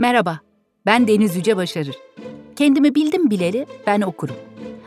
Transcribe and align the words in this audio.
Merhaba, 0.00 0.38
ben 0.86 1.08
Deniz 1.08 1.36
Yüce 1.36 1.56
Başarır. 1.56 1.96
Kendimi 2.56 2.94
bildim 2.94 3.30
bileli 3.30 3.66
ben 3.86 4.00
okurum. 4.00 4.36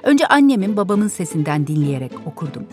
Önce 0.04 0.28
annemin 0.28 0.78
babamın 0.78 1.08
sesinden 1.08 1.68
dinleyerek 1.68 2.12
okurdum. 2.26 2.64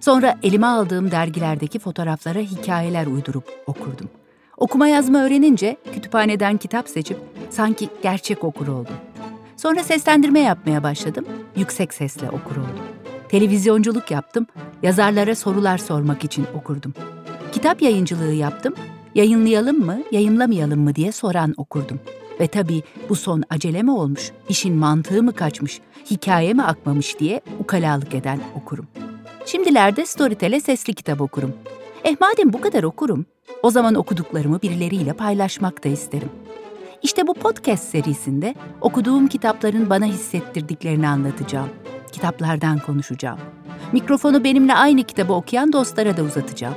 Sonra 0.00 0.38
elime 0.42 0.66
aldığım 0.66 1.10
dergilerdeki 1.10 1.78
fotoğraflara 1.78 2.38
hikayeler 2.38 3.06
uydurup 3.06 3.44
okurdum. 3.66 4.08
Okuma 4.56 4.88
yazma 4.88 5.18
öğrenince 5.18 5.76
kütüphaneden 5.92 6.56
kitap 6.56 6.88
seçip 6.88 7.18
sanki 7.50 7.88
gerçek 8.02 8.44
okur 8.44 8.68
oldum. 8.68 8.96
Sonra 9.56 9.82
seslendirme 9.84 10.40
yapmaya 10.40 10.82
başladım, 10.82 11.24
yüksek 11.56 11.94
sesle 11.94 12.30
okur 12.30 12.56
oldum. 12.56 12.84
Televizyonculuk 13.28 14.10
yaptım, 14.10 14.46
yazarlara 14.82 15.34
sorular 15.34 15.78
sormak 15.78 16.24
için 16.24 16.46
okurdum. 16.54 16.94
Kitap 17.52 17.82
yayıncılığı 17.82 18.32
yaptım, 18.32 18.74
yayınlayalım 19.14 19.86
mı, 19.86 20.02
yayınlamayalım 20.12 20.80
mı 20.80 20.94
diye 20.94 21.12
soran 21.12 21.54
okurdum. 21.56 22.00
Ve 22.40 22.46
tabii 22.46 22.82
bu 23.08 23.16
son 23.16 23.42
acele 23.50 23.82
mi 23.82 23.90
olmuş, 23.90 24.30
işin 24.48 24.74
mantığı 24.74 25.22
mı 25.22 25.32
kaçmış, 25.32 25.80
hikaye 26.10 26.54
mi 26.54 26.62
akmamış 26.62 27.18
diye 27.18 27.40
ukalalık 27.58 28.14
eden 28.14 28.40
okurum. 28.56 28.86
Şimdilerde 29.46 30.06
Storytel'e 30.06 30.60
sesli 30.60 30.94
kitap 30.94 31.20
okurum. 31.20 31.52
Eh 32.04 32.16
madem 32.20 32.52
bu 32.52 32.60
kadar 32.60 32.82
okurum, 32.82 33.26
o 33.62 33.70
zaman 33.70 33.94
okuduklarımı 33.94 34.62
birileriyle 34.62 35.12
paylaşmak 35.12 35.84
da 35.84 35.88
isterim. 35.88 36.30
İşte 37.02 37.26
bu 37.26 37.34
podcast 37.34 37.84
serisinde 37.84 38.54
okuduğum 38.80 39.26
kitapların 39.26 39.90
bana 39.90 40.04
hissettirdiklerini 40.04 41.08
anlatacağım. 41.08 41.68
Kitaplardan 42.12 42.78
konuşacağım. 42.78 43.38
Mikrofonu 43.92 44.44
benimle 44.44 44.74
aynı 44.74 45.04
kitabı 45.04 45.32
okuyan 45.32 45.72
dostlara 45.72 46.16
da 46.16 46.22
uzatacağım. 46.22 46.74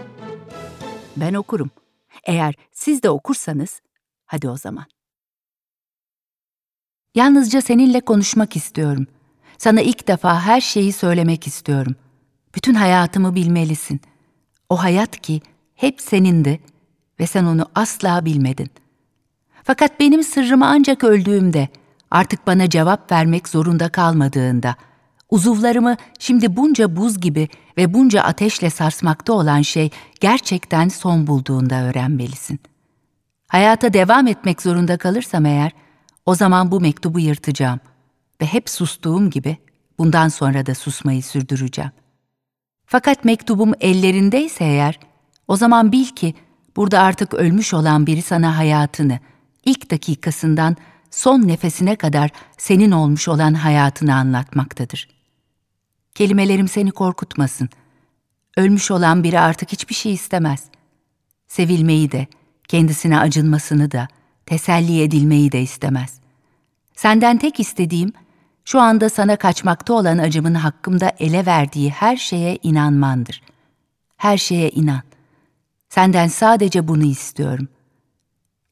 Ben 1.17 1.33
okurum. 1.33 1.69
Eğer 2.23 2.55
siz 2.71 3.03
de 3.03 3.09
okursanız, 3.09 3.81
hadi 4.25 4.49
o 4.49 4.57
zaman. 4.57 4.85
Yalnızca 7.15 7.61
seninle 7.61 8.01
konuşmak 8.01 8.55
istiyorum. 8.55 9.07
Sana 9.57 9.81
ilk 9.81 10.07
defa 10.07 10.41
her 10.41 10.61
şeyi 10.61 10.93
söylemek 10.93 11.47
istiyorum. 11.47 11.95
Bütün 12.55 12.73
hayatımı 12.73 13.35
bilmelisin. 13.35 14.01
O 14.69 14.83
hayat 14.83 15.21
ki 15.21 15.41
hep 15.75 16.01
senindi 16.01 16.59
ve 17.19 17.27
sen 17.27 17.45
onu 17.45 17.65
asla 17.75 18.25
bilmedin. 18.25 18.69
Fakat 19.63 19.99
benim 19.99 20.23
sırrımı 20.23 20.67
ancak 20.67 21.03
öldüğümde, 21.03 21.69
artık 22.11 22.47
bana 22.47 22.69
cevap 22.69 23.11
vermek 23.11 23.49
zorunda 23.49 23.89
kalmadığında, 23.89 24.75
uzuvlarımı 25.31 25.97
şimdi 26.19 26.55
bunca 26.55 26.95
buz 26.95 27.19
gibi 27.19 27.49
ve 27.77 27.93
bunca 27.93 28.21
ateşle 28.21 28.69
sarsmakta 28.69 29.33
olan 29.33 29.61
şey 29.61 29.89
gerçekten 30.19 30.89
son 30.89 31.27
bulduğunda 31.27 31.83
öğrenmelisin. 31.83 32.59
Hayata 33.47 33.93
devam 33.93 34.27
etmek 34.27 34.61
zorunda 34.61 34.97
kalırsam 34.97 35.45
eğer, 35.45 35.71
o 36.25 36.35
zaman 36.35 36.71
bu 36.71 36.81
mektubu 36.81 37.19
yırtacağım 37.19 37.79
ve 38.41 38.45
hep 38.45 38.69
sustuğum 38.69 39.29
gibi 39.29 39.57
bundan 39.99 40.27
sonra 40.27 40.65
da 40.65 40.75
susmayı 40.75 41.23
sürdüreceğim. 41.23 41.91
Fakat 42.85 43.25
mektubum 43.25 43.73
ellerindeyse 43.79 44.63
eğer, 44.63 44.99
o 45.47 45.55
zaman 45.55 45.91
bil 45.91 46.05
ki 46.05 46.35
burada 46.75 46.99
artık 46.99 47.33
ölmüş 47.33 47.73
olan 47.73 48.07
biri 48.07 48.21
sana 48.21 48.57
hayatını, 48.57 49.19
ilk 49.65 49.91
dakikasından 49.91 50.77
son 51.11 51.47
nefesine 51.47 51.95
kadar 51.95 52.29
senin 52.57 52.91
olmuş 52.91 53.27
olan 53.27 53.53
hayatını 53.53 54.15
anlatmaktadır. 54.15 55.20
Kelimelerim 56.15 56.67
seni 56.67 56.91
korkutmasın. 56.91 57.69
Ölmüş 58.57 58.91
olan 58.91 59.23
biri 59.23 59.39
artık 59.39 59.71
hiçbir 59.71 59.95
şey 59.95 60.13
istemez. 60.13 60.63
Sevilmeyi 61.47 62.11
de, 62.11 62.27
kendisine 62.67 63.19
acınmasını 63.19 63.91
da, 63.91 64.07
teselli 64.45 65.01
edilmeyi 65.01 65.51
de 65.51 65.61
istemez. 65.61 66.19
Senden 66.95 67.37
tek 67.37 67.59
istediğim, 67.59 68.13
şu 68.65 68.79
anda 68.79 69.09
sana 69.09 69.35
kaçmakta 69.35 69.93
olan 69.93 70.17
acımın 70.17 70.53
hakkımda 70.53 71.11
ele 71.19 71.45
verdiği 71.45 71.89
her 71.89 72.17
şeye 72.17 72.57
inanmandır. 72.63 73.41
Her 74.17 74.37
şeye 74.37 74.69
inan. 74.69 75.01
Senden 75.89 76.27
sadece 76.27 76.87
bunu 76.87 77.03
istiyorum. 77.03 77.67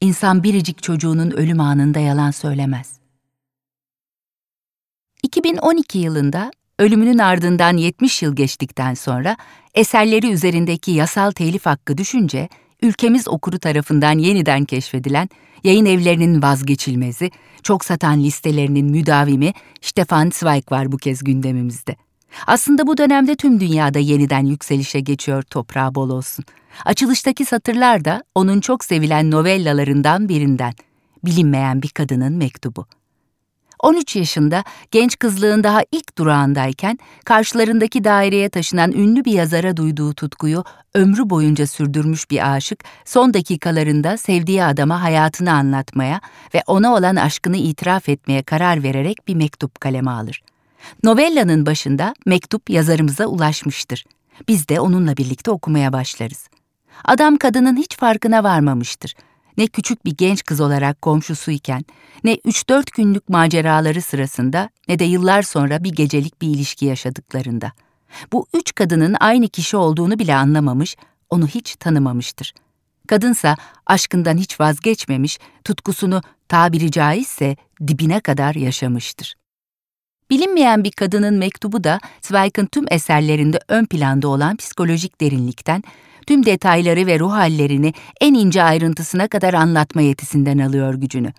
İnsan 0.00 0.42
biricik 0.42 0.82
çocuğunun 0.82 1.30
ölüm 1.30 1.60
anında 1.60 1.98
yalan 1.98 2.30
söylemez. 2.30 3.00
2012 5.22 5.98
yılında 5.98 6.50
ölümünün 6.80 7.18
ardından 7.18 7.76
70 7.76 8.22
yıl 8.22 8.36
geçtikten 8.36 8.94
sonra 8.94 9.36
eserleri 9.74 10.32
üzerindeki 10.32 10.90
yasal 10.90 11.30
telif 11.30 11.66
hakkı 11.66 11.98
düşünce 11.98 12.48
ülkemiz 12.82 13.28
okuru 13.28 13.58
tarafından 13.58 14.18
yeniden 14.18 14.64
keşfedilen, 14.64 15.28
yayın 15.64 15.86
evlerinin 15.86 16.42
vazgeçilmezi, 16.42 17.30
çok 17.62 17.84
satan 17.84 18.20
listelerinin 18.20 18.90
müdavimi 18.90 19.52
Stefan 19.80 20.30
Zweig 20.34 20.72
var 20.72 20.92
bu 20.92 20.96
kez 20.96 21.24
gündemimizde. 21.24 21.96
Aslında 22.46 22.86
bu 22.86 22.96
dönemde 22.98 23.36
tüm 23.36 23.60
dünyada 23.60 23.98
yeniden 23.98 24.46
yükselişe 24.46 25.00
geçiyor 25.00 25.42
toprağı 25.42 25.94
bol 25.94 26.10
olsun. 26.10 26.44
Açılıştaki 26.84 27.44
satırlar 27.44 28.04
da 28.04 28.22
onun 28.34 28.60
çok 28.60 28.84
sevilen 28.84 29.30
novellalarından 29.30 30.28
birinden. 30.28 30.72
Bilinmeyen 31.24 31.82
bir 31.82 31.88
kadının 31.88 32.32
mektubu. 32.32 32.86
13 33.82 34.16
yaşında 34.16 34.64
genç 34.90 35.18
kızlığın 35.18 35.64
daha 35.64 35.80
ilk 35.92 36.18
durağındayken 36.18 36.98
karşılarındaki 37.24 38.04
daireye 38.04 38.48
taşınan 38.48 38.92
ünlü 38.92 39.24
bir 39.24 39.32
yazara 39.32 39.76
duyduğu 39.76 40.14
tutkuyu 40.14 40.64
ömrü 40.94 41.30
boyunca 41.30 41.66
sürdürmüş 41.66 42.30
bir 42.30 42.52
aşık 42.52 42.84
son 43.04 43.34
dakikalarında 43.34 44.16
sevdiği 44.16 44.64
adama 44.64 45.02
hayatını 45.02 45.52
anlatmaya 45.52 46.20
ve 46.54 46.62
ona 46.66 46.94
olan 46.94 47.16
aşkını 47.16 47.56
itiraf 47.56 48.08
etmeye 48.08 48.42
karar 48.42 48.82
vererek 48.82 49.28
bir 49.28 49.34
mektup 49.34 49.80
kaleme 49.80 50.10
alır. 50.10 50.42
Novellanın 51.02 51.66
başında 51.66 52.14
mektup 52.26 52.70
yazarımıza 52.70 53.26
ulaşmıştır. 53.26 54.04
Biz 54.48 54.68
de 54.68 54.80
onunla 54.80 55.16
birlikte 55.16 55.50
okumaya 55.50 55.92
başlarız. 55.92 56.48
Adam 57.04 57.36
kadının 57.36 57.76
hiç 57.76 57.96
farkına 57.96 58.44
varmamıştır 58.44 59.14
ne 59.60 59.66
küçük 59.66 60.04
bir 60.04 60.16
genç 60.16 60.44
kız 60.44 60.60
olarak 60.60 61.02
komşusuyken, 61.02 61.84
ne 62.24 62.34
3-4 62.34 62.96
günlük 62.96 63.28
maceraları 63.28 64.02
sırasında 64.02 64.70
ne 64.88 64.98
de 64.98 65.04
yıllar 65.04 65.42
sonra 65.42 65.84
bir 65.84 65.92
gecelik 65.92 66.42
bir 66.42 66.48
ilişki 66.48 66.86
yaşadıklarında. 66.86 67.72
Bu 68.32 68.46
üç 68.54 68.74
kadının 68.74 69.16
aynı 69.20 69.48
kişi 69.48 69.76
olduğunu 69.76 70.18
bile 70.18 70.34
anlamamış, 70.34 70.96
onu 71.30 71.46
hiç 71.46 71.76
tanımamıştır. 71.76 72.54
Kadınsa 73.08 73.56
aşkından 73.86 74.36
hiç 74.36 74.60
vazgeçmemiş, 74.60 75.38
tutkusunu 75.64 76.22
tabiri 76.48 76.90
caizse 76.90 77.56
dibine 77.86 78.20
kadar 78.20 78.54
yaşamıştır. 78.54 79.34
Bilinmeyen 80.30 80.84
bir 80.84 80.92
kadının 80.92 81.34
mektubu 81.34 81.84
da 81.84 82.00
Zweig'ın 82.20 82.66
tüm 82.66 82.84
eserlerinde 82.90 83.60
ön 83.68 83.84
planda 83.84 84.28
olan 84.28 84.56
psikolojik 84.56 85.20
derinlikten 85.20 85.82
tüm 86.26 86.46
detayları 86.46 87.06
ve 87.06 87.18
ruh 87.18 87.32
hallerini 87.32 87.94
en 88.20 88.34
ince 88.34 88.62
ayrıntısına 88.62 89.28
kadar 89.28 89.54
anlatma 89.54 90.00
yetisinden 90.00 90.58
alıyor 90.58 90.94
gücünü. 90.94 91.32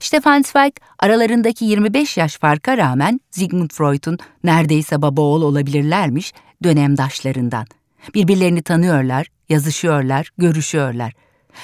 Stefan 0.00 0.42
Zweig 0.42 0.72
aralarındaki 0.98 1.64
25 1.64 2.16
yaş 2.16 2.38
farka 2.38 2.76
rağmen 2.76 3.20
Sigmund 3.30 3.70
Freud'un 3.70 4.18
neredeyse 4.44 5.02
baba 5.02 5.20
oğul 5.20 5.42
olabilirlermiş 5.42 6.32
dönemdaşlarından. 6.64 7.66
Birbirlerini 8.14 8.62
tanıyorlar, 8.62 9.26
yazışıyorlar, 9.48 10.30
görüşüyorlar. 10.38 11.12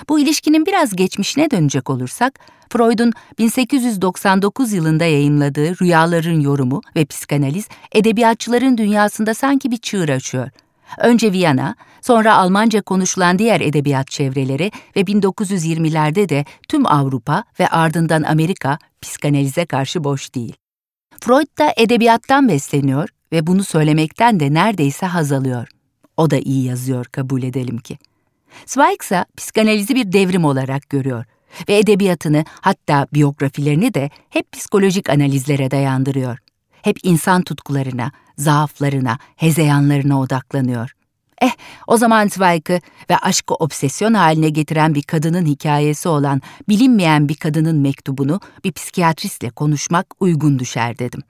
Bu 0.08 0.20
ilişkinin 0.20 0.66
biraz 0.66 0.96
geçmişine 0.96 1.50
dönecek 1.50 1.90
olursak, 1.90 2.40
Freud'un 2.68 3.12
1899 3.38 4.72
yılında 4.72 5.04
yayımladığı 5.04 5.80
Rüyaların 5.80 6.40
Yorumu 6.40 6.80
ve 6.96 7.04
Psikanaliz, 7.04 7.68
edebiyatçıların 7.92 8.78
dünyasında 8.78 9.34
sanki 9.34 9.70
bir 9.70 9.76
çığır 9.76 10.08
açıyor. 10.08 10.50
Önce 10.98 11.32
Viyana, 11.32 11.74
sonra 12.00 12.36
Almanca 12.36 12.82
konuşulan 12.82 13.38
diğer 13.38 13.60
edebiyat 13.60 14.10
çevreleri 14.10 14.70
ve 14.97 15.00
1920'lerde 15.00 16.28
de 16.28 16.44
tüm 16.69 16.86
Avrupa 16.86 17.44
ve 17.60 17.68
ardından 17.68 18.22
Amerika 18.22 18.78
psikanalize 19.00 19.66
karşı 19.66 20.04
boş 20.04 20.34
değil. 20.34 20.56
Freud 21.21 21.59
da 21.59 21.72
edebiyattan 21.77 22.48
besleniyor 22.48 23.09
ve 23.33 23.47
bunu 23.47 23.65
söylemekten 23.65 24.41
de 24.41 24.54
neredeyse 24.54 25.06
haz 25.06 25.33
alıyor. 25.33 25.68
O 26.16 26.30
da 26.30 26.38
iyi 26.38 26.65
yazıyor 26.65 27.04
kabul 27.04 27.42
edelim 27.42 27.78
ki. 27.78 27.98
Zweig 28.66 29.03
ise 29.03 29.24
psikanalizi 29.36 29.94
bir 29.94 30.12
devrim 30.12 30.44
olarak 30.44 30.91
görüyor 30.91 31.24
ve 31.68 31.78
edebiyatını 31.78 32.44
hatta 32.60 33.06
biyografilerini 33.15 33.94
de 33.94 34.10
hep 34.30 34.53
psikolojik 34.53 35.10
analizlere 35.10 35.71
dayandırıyor. 35.71 36.38
Hep 36.86 36.97
insan 37.03 37.42
tutkularına, 37.42 38.12
zaaflarına, 38.38 39.18
hezeyanlarına 39.36 40.21
odaklanıyor. 40.21 40.92
Eh, 41.42 41.50
o 41.86 41.97
zaman 41.97 42.28
Zweig'ı 42.28 42.80
ve 43.10 43.16
aşkı 43.16 43.54
obsesyon 43.54 44.15
haline 44.15 44.48
getiren 44.48 44.94
bir 44.94 45.03
kadının 45.03 45.47
hikayesi 45.47 46.09
olan 46.09 46.42
bilinmeyen 46.68 47.28
bir 47.28 47.34
kadının 47.34 47.77
mektubunu 47.77 48.41
bir 48.65 48.72
psikiyatristle 48.72 49.50
konuşmak 49.50 50.06
uygun 50.21 50.59
düşer 50.59 50.98
dedim. 50.98 51.22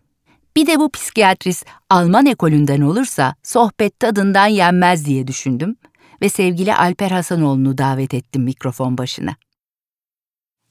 Bir 0.56 0.66
de 0.66 0.78
bu 0.78 0.90
psikiyatrist 0.90 1.66
Alman 1.90 2.26
ekolünden 2.26 2.80
olursa 2.80 3.34
sohbet 3.42 4.00
tadından 4.00 4.46
yenmez 4.46 5.06
diye 5.06 5.26
düşündüm 5.26 5.76
ve 6.22 6.28
sevgili 6.28 6.74
Alper 6.74 7.10
Hasanoğlu'nu 7.10 7.78
davet 7.78 8.14
ettim 8.14 8.42
mikrofon 8.42 8.98
başına. 8.98 9.36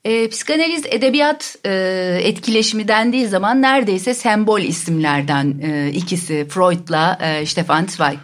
E, 0.06 0.30
psikanaliz 0.30 0.86
edebiyat 0.86 1.56
e, 1.66 1.72
etkileşimi 2.22 2.88
dendiği 2.88 3.28
zaman 3.28 3.62
neredeyse 3.62 4.14
sembol 4.14 4.62
isimlerden 4.62 5.60
e, 5.64 5.92
ikisi 5.92 6.46
Freud'la 6.50 7.18
e, 7.22 7.46
Stefan 7.46 7.86
Zweig. 7.86 8.20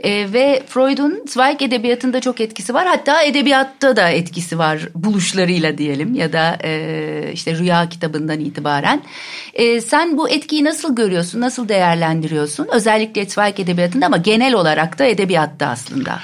E, 0.00 0.32
ve 0.32 0.62
Freud'un 0.68 1.24
Zweig 1.28 1.62
edebiyatında 1.62 2.20
çok 2.20 2.40
etkisi 2.40 2.74
var. 2.74 2.86
Hatta 2.86 3.22
edebiyatta 3.22 3.96
da 3.96 4.08
etkisi 4.08 4.58
var 4.58 4.88
buluşlarıyla 4.94 5.78
diyelim 5.78 6.14
ya 6.14 6.32
da 6.32 6.58
e, 6.64 7.30
işte 7.32 7.58
Rüya 7.58 7.88
kitabından 7.88 8.40
itibaren. 8.40 9.02
E, 9.54 9.80
sen 9.80 10.18
bu 10.18 10.28
etkiyi 10.28 10.64
nasıl 10.64 10.96
görüyorsun, 10.96 11.40
nasıl 11.40 11.68
değerlendiriyorsun? 11.68 12.68
Özellikle 12.72 13.26
Zweig 13.26 13.60
edebiyatında 13.60 14.06
ama 14.06 14.16
genel 14.16 14.54
olarak 14.54 14.98
da 14.98 15.04
edebiyatta 15.04 15.66
aslında. 15.66 16.18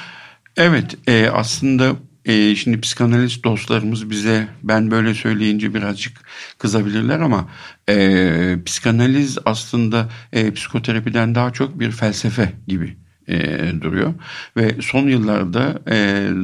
Evet 0.56 1.08
e, 1.08 1.30
aslında 1.30 1.92
e, 2.24 2.54
şimdi 2.54 2.80
psikanalist 2.80 3.44
dostlarımız 3.44 4.10
bize 4.10 4.48
ben 4.62 4.90
böyle 4.90 5.14
söyleyince 5.14 5.74
birazcık 5.74 6.20
kızabilirler 6.58 7.20
ama 7.20 7.48
e, 7.88 8.56
psikanaliz 8.66 9.38
aslında 9.44 10.08
e, 10.32 10.50
psikoterapiden 10.50 11.34
daha 11.34 11.52
çok 11.52 11.80
bir 11.80 11.90
felsefe 11.90 12.52
gibi 12.66 12.96
e, 13.28 13.36
duruyor 13.80 14.14
ve 14.56 14.76
son 14.82 15.08
yıllarda 15.08 15.82
e, 15.90 15.96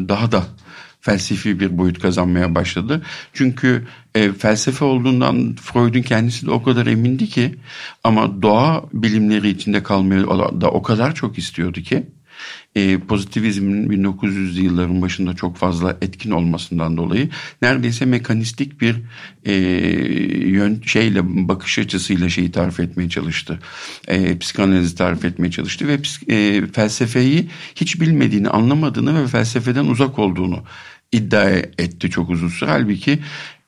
daha 0.09 0.33
da 0.33 0.45
felsefi 1.01 1.61
bir 1.61 1.79
boyut 1.79 2.03
kazanmaya 2.03 2.55
başladı. 2.55 3.03
Çünkü 3.33 3.87
e, 4.15 4.33
felsefe 4.33 4.85
olduğundan 4.85 5.55
Freud'un 5.55 6.03
kendisi 6.03 6.47
de 6.47 6.51
o 6.51 6.63
kadar 6.63 6.87
emindi 6.87 7.27
ki 7.27 7.55
ama 8.05 8.43
doğa 8.43 8.85
bilimleri 8.93 9.49
içinde 9.49 9.83
kalmayı 9.83 10.27
da 10.61 10.71
o 10.71 10.83
kadar 10.83 11.15
çok 11.15 11.39
istiyordu 11.39 11.81
ki 11.81 12.07
e, 12.79 12.99
pozitivizmin 12.99 13.89
1900'lü 13.89 14.61
yılların 14.61 15.03
başında 15.03 15.35
çok 15.35 15.57
fazla 15.57 15.97
etkin 16.03 16.31
olmasından 16.31 16.97
dolayı 16.97 17.29
neredeyse 17.63 18.05
mekanistik 18.05 18.81
bir 18.81 18.97
e, 19.45 19.55
yön 20.49 20.83
şeyle 20.87 21.49
bakış 21.49 21.79
açısıyla 21.79 22.29
şeyi 22.29 22.53
tarif 22.53 22.81
etmeye 22.81 23.09
çalıştı. 23.09 23.59
E, 24.09 24.39
psikanalizi 24.39 24.97
tarif 24.97 25.25
etmeye 25.25 25.51
çalıştı 25.51 25.89
ve 25.89 25.99
e, 26.35 26.67
felsefeyi 26.67 27.49
hiç 27.75 28.01
bilmediğini, 28.01 28.49
anlamadığını 28.49 29.23
ve 29.23 29.27
felsefeden 29.27 29.85
uzak 29.85 30.19
olduğunu 30.19 30.65
iddia 31.13 31.51
etti 31.51 32.11
çok 32.11 32.31
uzun 32.31 32.49
süre. 32.49 32.71
Halbuki 32.71 33.19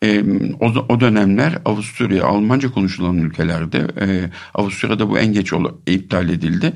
e, 0.03 0.25
o, 0.61 0.67
o 0.89 1.01
dönemler 1.01 1.59
Avusturya, 1.65 2.25
Almanca 2.25 2.71
konuşulan 2.71 3.19
ülkelerde 3.19 3.87
e, 4.01 4.31
Avusturya'da 4.55 5.11
bu 5.11 5.19
en 5.19 5.33
geç 5.33 5.53
iptal 5.87 6.29
edildi 6.29 6.73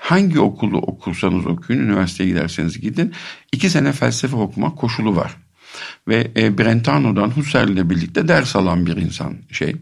hangi 0.00 0.40
okulu 0.40 0.78
okursanız 0.78 1.46
okuyun, 1.46 1.80
üniversiteye 1.80 2.28
giderseniz 2.28 2.80
gidin, 2.80 3.12
iki 3.52 3.70
sene 3.70 3.92
felsefe 3.92 4.36
okumak 4.36 4.78
koşulu 4.78 5.16
var. 5.16 5.36
Ve 6.08 6.30
e, 6.36 6.58
Brentano'dan 6.58 7.30
Husserl'le 7.30 7.90
birlikte 7.90 8.28
ders 8.28 8.56
alan 8.56 8.86
bir 8.86 8.96
insan 8.96 9.34
şey. 9.50 9.76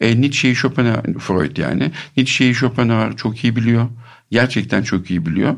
E, 0.00 0.20
Nietzsche'yi 0.20 0.56
Schopenhauer, 0.56 1.18
Freud 1.18 1.56
yani. 1.56 1.90
Nietzsche'yi 2.16 2.54
Schopenhauer 2.54 3.16
çok 3.16 3.44
iyi 3.44 3.56
biliyor. 3.56 3.88
Gerçekten 4.30 4.82
çok 4.82 5.10
iyi 5.10 5.26
biliyor. 5.26 5.56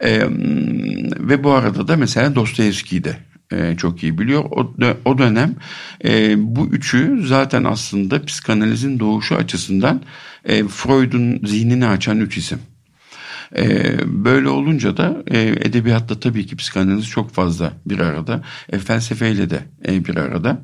E, 0.00 0.20
ve 1.18 1.44
bu 1.44 1.52
arada 1.52 1.88
da 1.88 1.96
mesela 1.96 2.34
Dostoyevski'yi 2.34 3.04
de 3.04 3.16
e, 3.52 3.76
çok 3.76 4.02
iyi 4.02 4.18
biliyor. 4.18 4.44
O, 4.44 4.74
o 5.04 5.18
dönem 5.18 5.54
e, 6.04 6.34
bu 6.56 6.66
üçü 6.66 7.22
zaten 7.26 7.64
aslında 7.64 8.24
psikanalizin 8.24 9.00
doğuşu 9.00 9.36
açısından 9.36 10.02
e, 10.44 10.64
Freud'un 10.64 11.46
zihnini 11.46 11.86
açan 11.86 12.20
üç 12.20 12.36
isim. 12.36 12.58
E, 13.56 13.96
böyle 14.24 14.48
olunca 14.48 14.96
da 14.96 15.22
e, 15.26 15.40
edebiyatta 15.40 16.20
tabii 16.20 16.46
ki 16.46 16.56
psikanaliz 16.56 17.08
çok 17.08 17.30
fazla 17.30 17.72
bir 17.86 17.98
arada. 17.98 18.44
E, 18.72 18.78
felsefeyle 18.78 19.50
de 19.50 19.60
e, 19.88 20.04
bir 20.04 20.16
arada. 20.16 20.62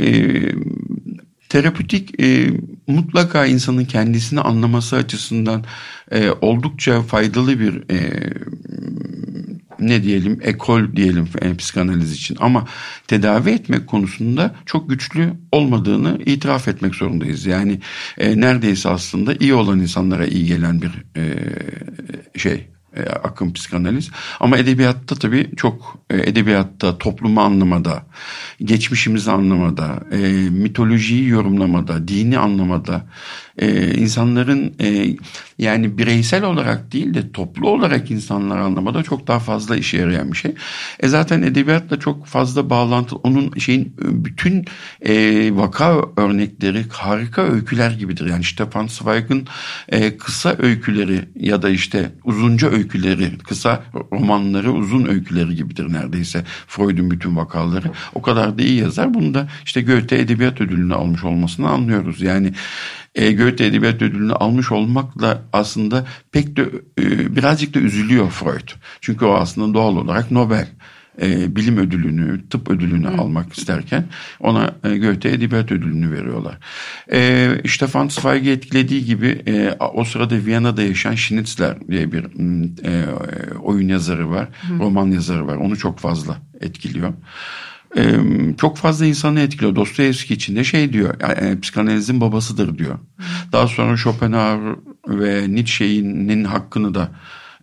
E, 0.00 0.32
terapötik 1.48 2.20
e, 2.20 2.50
mutlaka 2.86 3.46
insanın 3.46 3.84
kendisini 3.84 4.40
anlaması 4.40 4.96
açısından 4.96 5.64
e, 6.10 6.30
oldukça 6.30 7.02
faydalı 7.02 7.60
bir 7.60 7.94
e, 7.94 8.30
ne 9.80 10.02
diyelim 10.02 10.38
ekol 10.42 10.96
diyelim 10.96 11.28
psikanaliz 11.58 12.12
için 12.12 12.36
ama 12.40 12.66
tedavi 13.06 13.50
etmek 13.50 13.86
konusunda 13.86 14.54
çok 14.66 14.90
güçlü 14.90 15.32
olmadığını 15.52 16.18
itiraf 16.26 16.68
etmek 16.68 16.94
zorundayız. 16.94 17.46
Yani 17.46 17.80
e, 18.18 18.40
neredeyse 18.40 18.88
aslında 18.88 19.34
iyi 19.34 19.54
olan 19.54 19.80
insanlara 19.80 20.26
iyi 20.26 20.46
gelen 20.46 20.82
bir 20.82 21.04
e, 21.16 21.34
şey 22.38 22.75
e, 22.96 23.02
akım 23.02 23.52
psikanaliz. 23.52 24.10
Ama 24.40 24.58
edebiyatta 24.58 25.14
tabii 25.14 25.50
çok 25.56 25.98
e, 26.10 26.16
edebiyatta 26.16 26.98
toplumu 26.98 27.40
anlamada, 27.40 28.02
geçmişimizi 28.60 29.30
anlamada, 29.30 30.00
e, 30.12 30.18
mitolojiyi 30.50 31.28
yorumlamada, 31.28 32.08
dini 32.08 32.38
anlamada, 32.38 33.06
insanların 33.96 34.74
yani 35.58 35.98
bireysel 35.98 36.44
olarak 36.44 36.92
değil 36.92 37.14
de 37.14 37.32
toplu 37.32 37.70
olarak 37.70 38.10
insanlar 38.10 38.58
anlamada 38.58 39.02
çok 39.02 39.26
daha 39.26 39.38
fazla 39.38 39.76
işe 39.76 39.98
yarayan 39.98 40.32
bir 40.32 40.36
şey. 40.36 40.54
E 41.00 41.08
zaten 41.08 41.42
edebiyatla 41.42 42.00
çok 42.00 42.26
fazla 42.26 42.70
bağlantı 42.70 43.16
onun 43.16 43.58
şeyin 43.58 43.94
bütün 43.98 44.64
vaka 45.56 46.00
örnekleri 46.16 46.84
harika 46.88 47.42
öyküler 47.42 47.90
gibidir. 47.90 48.26
Yani 48.26 48.44
Stefan 48.44 48.86
Zweig'ın 48.86 49.48
kısa 50.18 50.56
öyküleri 50.58 51.28
ya 51.36 51.62
da 51.62 51.68
işte 51.68 52.12
uzunca 52.24 52.70
öyküleri, 52.70 52.85
kısa 53.48 53.84
romanları, 54.12 54.72
uzun 54.72 55.06
öyküleri 55.06 55.54
gibidir 55.54 55.92
neredeyse 55.92 56.44
Freud'un 56.66 57.10
bütün 57.10 57.36
vakaları. 57.36 57.90
O 58.14 58.22
kadar 58.22 58.58
da 58.58 58.62
iyi 58.62 58.80
yazar. 58.80 59.14
Bunu 59.14 59.34
da 59.34 59.48
işte 59.64 59.82
Goethe 59.82 60.18
Edebiyat 60.18 60.60
Ödülünü 60.60 60.94
almış 60.94 61.24
olmasını 61.24 61.68
anlıyoruz. 61.68 62.22
Yani 62.22 62.52
e, 63.14 63.32
Goethe 63.32 63.66
Edebiyat 63.66 64.02
Ödülünü 64.02 64.32
almış 64.32 64.72
olmakla 64.72 65.42
aslında 65.52 66.06
pek 66.32 66.56
de 66.56 66.70
e, 66.98 67.36
birazcık 67.36 67.74
da 67.74 67.78
üzülüyor 67.78 68.30
Freud. 68.30 68.68
Çünkü 69.00 69.24
o 69.24 69.34
aslında 69.34 69.74
doğal 69.74 69.96
olarak 69.96 70.30
Nobel 70.30 70.68
e, 71.22 71.56
bilim 71.56 71.78
ödülünü, 71.78 72.48
tıp 72.48 72.70
ödülünü 72.70 73.06
Hı. 73.06 73.20
almak 73.20 73.52
isterken 73.52 74.04
ona 74.40 74.74
e, 74.84 74.98
Goethe 74.98 75.28
Edebiyat 75.28 75.72
Ödülünü 75.72 76.12
veriyorlar. 76.12 76.58
E, 77.12 77.50
Stefan 77.68 78.08
Zweig'i 78.08 78.50
etkilediği 78.50 79.04
gibi 79.04 79.42
e, 79.46 79.72
o 79.94 80.04
sırada 80.04 80.44
Viyana'da 80.44 80.82
yaşayan 80.82 81.14
Schnitzler 81.14 81.88
diye 81.88 82.12
bir 82.12 82.24
e, 82.84 83.04
oyun 83.62 83.88
yazarı 83.88 84.30
var, 84.30 84.48
Hı. 84.68 84.78
roman 84.78 85.06
yazarı 85.06 85.46
var. 85.46 85.56
Onu 85.56 85.76
çok 85.76 85.98
fazla 85.98 86.36
etkiliyor 86.60 87.12
e, 87.96 88.20
çok 88.58 88.76
fazla 88.76 89.06
insanı 89.06 89.40
etkiliyor. 89.40 89.76
Dostoyevski 89.76 90.34
için 90.34 90.56
de 90.56 90.64
şey 90.64 90.92
diyor, 90.92 91.14
yani, 91.20 91.60
psikanalizin 91.60 92.20
babasıdır 92.20 92.78
diyor. 92.78 92.98
Daha 93.52 93.68
sonra 93.68 93.96
Schopenhauer 93.96 94.76
ve 95.08 95.54
Nietzsche'nin 95.54 96.44
hakkını 96.44 96.94
da 96.94 97.10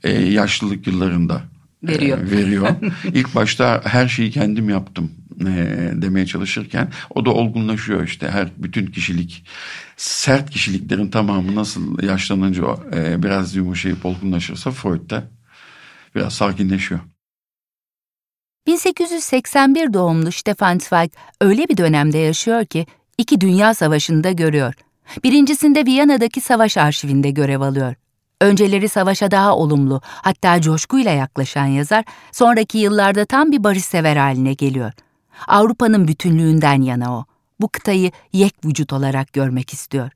e, 0.04 0.12
yaşlılık 0.12 0.88
yıllarında 0.88 1.42
veriyor. 1.84 2.18
E, 2.18 2.32
veriyor. 2.32 2.70
İlk 3.14 3.36
başta 3.36 3.82
her 3.86 4.08
şeyi 4.08 4.32
kendim 4.32 4.70
yaptım 4.70 5.12
e, 5.42 5.92
demeye 5.94 6.26
çalışırken 6.26 6.92
o 7.10 7.26
da 7.26 7.34
olgunlaşıyor 7.34 8.04
işte 8.04 8.30
her 8.30 8.50
bütün 8.58 8.86
kişilik 8.86 9.46
sert 9.98 10.50
kişiliklerin 10.50 11.10
tamamı 11.10 11.56
nasıl 11.56 12.04
yaşlanınca 12.04 12.64
e, 12.96 13.24
biraz 13.24 13.56
yumuşayıp 13.56 14.06
olgunlaşırsa 14.06 14.72
Freud 14.72 15.10
da 15.10 15.24
biraz 16.16 16.34
sakinleşiyor. 16.34 17.00
1881 18.68 19.94
doğumlu 19.94 20.32
Stefan 20.32 20.80
Zweig 20.80 21.12
öyle 21.42 21.70
bir 21.70 21.78
dönemde 21.78 22.18
yaşıyor 22.18 22.66
ki 22.66 22.86
iki 23.18 23.42
dünya 23.42 23.74
savaşını 23.74 24.24
da 24.24 24.32
görüyor. 24.32 24.74
Birincisinde 25.24 25.86
Viyana'daki 25.86 26.42
savaş 26.42 26.78
arşivinde 26.78 27.32
görev 27.32 27.62
alıyor. 27.62 27.96
Önceleri 28.44 28.90
savaşa 28.90 29.32
daha 29.32 29.56
olumlu, 29.56 30.02
hatta 30.06 30.62
coşkuyla 30.62 31.12
yaklaşan 31.12 31.66
yazar, 31.66 32.06
sonraki 32.32 32.78
yıllarda 32.78 33.26
tam 33.26 33.52
bir 33.52 33.64
barışsever 33.64 34.18
haline 34.18 34.54
geliyor. 34.54 34.92
Avrupa'nın 35.48 36.08
bütünlüğünden 36.08 36.82
yana 36.82 37.18
o. 37.18 37.26
Bu 37.60 37.68
kıtayı 37.68 38.12
yek 38.34 38.56
vücut 38.66 38.94
olarak 38.94 39.34
görmek 39.34 39.74
istiyor. 39.74 40.12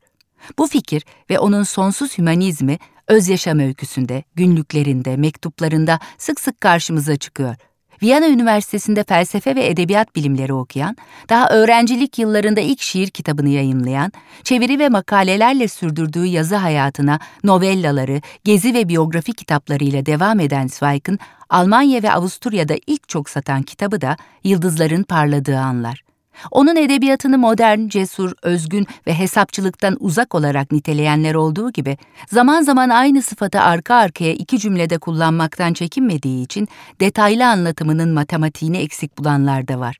Bu 0.58 0.68
fikir 0.68 1.06
ve 1.30 1.40
onun 1.40 1.64
sonsuz 1.64 2.18
hümanizmi 2.18 2.78
öz 3.08 3.30
yaşam 3.30 3.60
öyküsünde, 3.60 4.24
günlüklerinde, 4.36 5.18
mektuplarında 5.18 6.00
sık 6.18 6.40
sık 6.40 6.62
karşımıza 6.62 7.16
çıkıyor. 7.16 7.56
Viyana 8.02 8.28
Üniversitesi'nde 8.28 9.04
felsefe 9.04 9.56
ve 9.56 9.68
edebiyat 9.68 10.16
bilimleri 10.16 10.54
okuyan, 10.54 10.96
daha 11.30 11.50
öğrencilik 11.50 12.20
yıllarında 12.20 12.60
ilk 12.60 12.82
şiir 12.82 13.08
kitabını 13.08 13.50
yayımlayan, 13.50 14.12
çeviri 14.44 14.80
ve 14.80 14.90
makalelerle 14.90 15.68
sürdürdüğü 15.68 16.26
yazı 16.26 16.56
hayatına 16.56 17.20
novellaları, 17.44 18.22
gezi 18.44 18.74
ve 18.74 18.90
biyografi 18.90 19.34
kitaplarıyla 19.34 20.06
devam 20.06 20.40
eden 20.40 20.68
Zweig'ın 20.68 21.20
Almanya 21.50 22.04
ve 22.04 22.12
Avusturya'da 22.12 22.76
ilk 22.88 23.10
çok 23.10 23.30
satan 23.30 23.64
kitabı 23.64 24.02
da 24.02 24.18
Yıldızların 24.44 25.04
Parladığı 25.04 25.58
Anlar. 25.58 26.07
Onun 26.52 26.76
edebiyatını 26.76 27.38
modern, 27.38 27.88
cesur, 27.88 28.32
özgün 28.42 28.88
ve 29.08 29.14
hesapçılıktan 29.14 29.98
uzak 30.00 30.36
olarak 30.36 30.72
niteleyenler 30.72 31.36
olduğu 31.36 31.72
gibi, 31.72 31.98
zaman 32.32 32.62
zaman 32.62 32.90
aynı 32.90 33.22
sıfatı 33.22 33.62
arka 33.62 33.96
arkaya 33.96 34.34
iki 34.34 34.60
cümlede 34.60 34.98
kullanmaktan 34.98 35.74
çekinmediği 35.74 36.44
için 36.44 36.68
detaylı 37.00 37.48
anlatımının 37.48 38.10
matematiğini 38.14 38.78
eksik 38.78 39.18
bulanlar 39.18 39.68
da 39.68 39.80
var. 39.80 39.98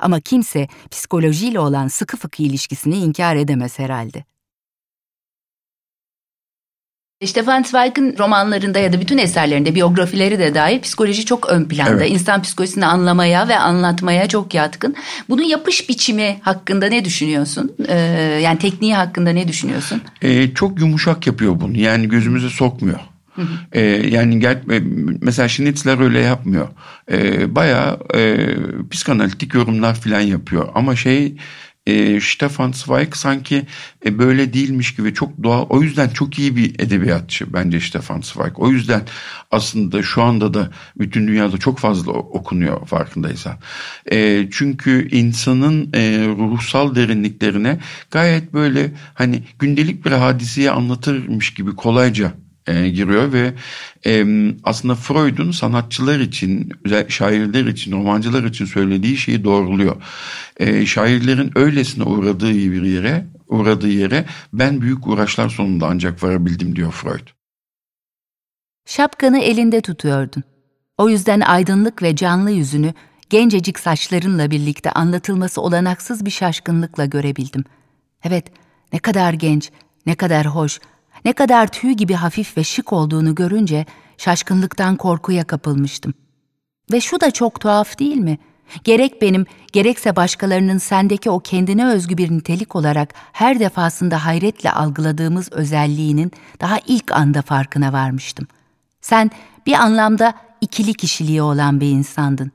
Ama 0.00 0.20
kimse 0.20 0.68
psikolojiyle 0.90 1.60
olan 1.60 1.88
sıkı 1.88 2.16
fıkı 2.16 2.42
ilişkisini 2.42 2.96
inkar 2.96 3.36
edemez 3.36 3.78
herhalde. 3.78 4.24
Stefan 7.26 7.62
Zweig'in 7.62 8.18
romanlarında 8.18 8.78
ya 8.78 8.92
da 8.92 9.00
bütün 9.00 9.18
eserlerinde, 9.18 9.74
biyografileri 9.74 10.38
de 10.38 10.54
dahil 10.54 10.80
psikoloji 10.80 11.24
çok 11.24 11.48
ön 11.50 11.64
planda. 11.64 11.90
Evet. 11.90 12.10
İnsan 12.10 12.42
psikolojisini 12.42 12.86
anlamaya 12.86 13.48
ve 13.48 13.56
anlatmaya 13.58 14.28
çok 14.28 14.54
yatkın. 14.54 14.94
Bunun 15.28 15.42
yapış 15.42 15.88
biçimi 15.88 16.36
hakkında 16.42 16.86
ne 16.86 17.04
düşünüyorsun? 17.04 17.72
Ee, 17.88 17.98
yani 18.42 18.58
tekniği 18.58 18.94
hakkında 18.94 19.30
ne 19.30 19.48
düşünüyorsun? 19.48 20.02
Ee, 20.22 20.54
çok 20.54 20.80
yumuşak 20.80 21.26
yapıyor 21.26 21.60
bunu. 21.60 21.78
Yani 21.78 22.08
gözümüze 22.08 22.48
sokmuyor. 22.48 23.00
Ee, 23.72 23.80
yani 24.10 24.40
gel, 24.40 24.62
e, 24.70 24.82
mesela 25.20 25.48
Schnitzler 25.48 26.00
öyle 26.00 26.20
yapmıyor. 26.20 26.68
Ee, 27.12 27.54
bayağı 27.54 27.98
e, 28.14 28.46
psikanalitik 28.90 29.54
yorumlar 29.54 29.94
falan 29.94 30.20
yapıyor. 30.20 30.68
Ama 30.74 30.96
şey 30.96 31.36
e, 31.90 32.20
Stefan 32.20 32.72
Zweig 32.72 33.14
sanki 33.14 33.66
e, 34.06 34.18
böyle 34.18 34.52
değilmiş 34.52 34.94
gibi 34.94 35.14
çok 35.14 35.42
doğal. 35.42 35.66
O 35.68 35.82
yüzden 35.82 36.08
çok 36.08 36.38
iyi 36.38 36.56
bir 36.56 36.74
edebiyatçı 36.80 37.52
bence 37.52 37.80
Stefan 37.80 38.20
Zweig. 38.20 38.52
O 38.56 38.70
yüzden 38.70 39.02
aslında 39.50 40.02
şu 40.02 40.22
anda 40.22 40.54
da 40.54 40.70
bütün 40.98 41.28
dünyada 41.28 41.58
çok 41.58 41.78
fazla 41.78 42.12
okunuyor 42.12 42.86
farkındaysan. 42.86 43.58
E, 44.12 44.48
çünkü 44.50 45.08
insanın 45.10 45.92
e, 45.92 46.26
ruhsal 46.28 46.94
derinliklerine 46.94 47.78
gayet 48.10 48.52
böyle 48.52 48.92
hani 49.14 49.42
gündelik 49.58 50.04
bir 50.04 50.12
hadiseyi 50.12 50.70
anlatırmış 50.70 51.54
gibi 51.54 51.76
kolayca 51.76 52.32
e, 52.70 52.88
giriyor 52.88 53.32
ve 53.32 53.54
e, 54.06 54.24
aslında 54.64 54.94
Freud'un 54.94 55.50
sanatçılar 55.50 56.20
için, 56.20 56.72
şairler 57.08 57.66
için, 57.66 57.92
romancılar 57.92 58.44
için 58.44 58.64
söylediği 58.64 59.16
şeyi 59.16 59.44
doğruluyor. 59.44 60.02
E, 60.56 60.86
şairlerin 60.86 61.52
öylesine 61.54 62.04
uğradığı 62.04 62.54
bir 62.54 62.82
yere, 62.82 63.26
uğradığı 63.48 63.88
yere 63.88 64.24
ben 64.52 64.80
büyük 64.80 65.06
uğraşlar 65.06 65.48
sonunda 65.48 65.86
ancak 65.88 66.22
varabildim 66.22 66.76
diyor 66.76 66.92
Freud. 66.92 67.28
Şapkanı 68.86 69.38
elinde 69.38 69.80
tutuyordun. 69.80 70.42
O 70.98 71.08
yüzden 71.08 71.40
aydınlık 71.40 72.02
ve 72.02 72.16
canlı 72.16 72.50
yüzünü 72.50 72.94
gencecik 73.30 73.78
saçlarınla 73.78 74.50
birlikte 74.50 74.90
anlatılması 74.90 75.60
olanaksız 75.60 76.24
bir 76.24 76.30
şaşkınlıkla 76.30 77.04
görebildim. 77.04 77.64
Evet, 78.24 78.46
ne 78.92 78.98
kadar 78.98 79.32
genç, 79.32 79.70
ne 80.06 80.14
kadar 80.14 80.46
hoş, 80.46 80.80
ne 81.24 81.32
kadar 81.32 81.66
tüy 81.66 81.92
gibi 81.92 82.14
hafif 82.14 82.56
ve 82.56 82.64
şık 82.64 82.92
olduğunu 82.92 83.34
görünce 83.34 83.86
şaşkınlıktan 84.18 84.96
korkuya 84.96 85.44
kapılmıştım. 85.44 86.14
Ve 86.92 87.00
şu 87.00 87.20
da 87.20 87.30
çok 87.30 87.60
tuhaf 87.60 87.98
değil 87.98 88.16
mi? 88.16 88.38
Gerek 88.84 89.22
benim, 89.22 89.46
gerekse 89.72 90.16
başkalarının 90.16 90.78
sendeki 90.78 91.30
o 91.30 91.40
kendine 91.40 91.86
özgü 91.86 92.18
bir 92.18 92.30
nitelik 92.30 92.76
olarak 92.76 93.14
her 93.32 93.60
defasında 93.60 94.24
hayretle 94.26 94.70
algıladığımız 94.70 95.52
özelliğinin 95.52 96.32
daha 96.60 96.78
ilk 96.86 97.12
anda 97.12 97.42
farkına 97.42 97.92
varmıştım. 97.92 98.46
Sen 99.00 99.30
bir 99.66 99.72
anlamda 99.72 100.34
ikili 100.60 100.94
kişiliği 100.94 101.42
olan 101.42 101.80
bir 101.80 101.90
insandın. 101.90 102.52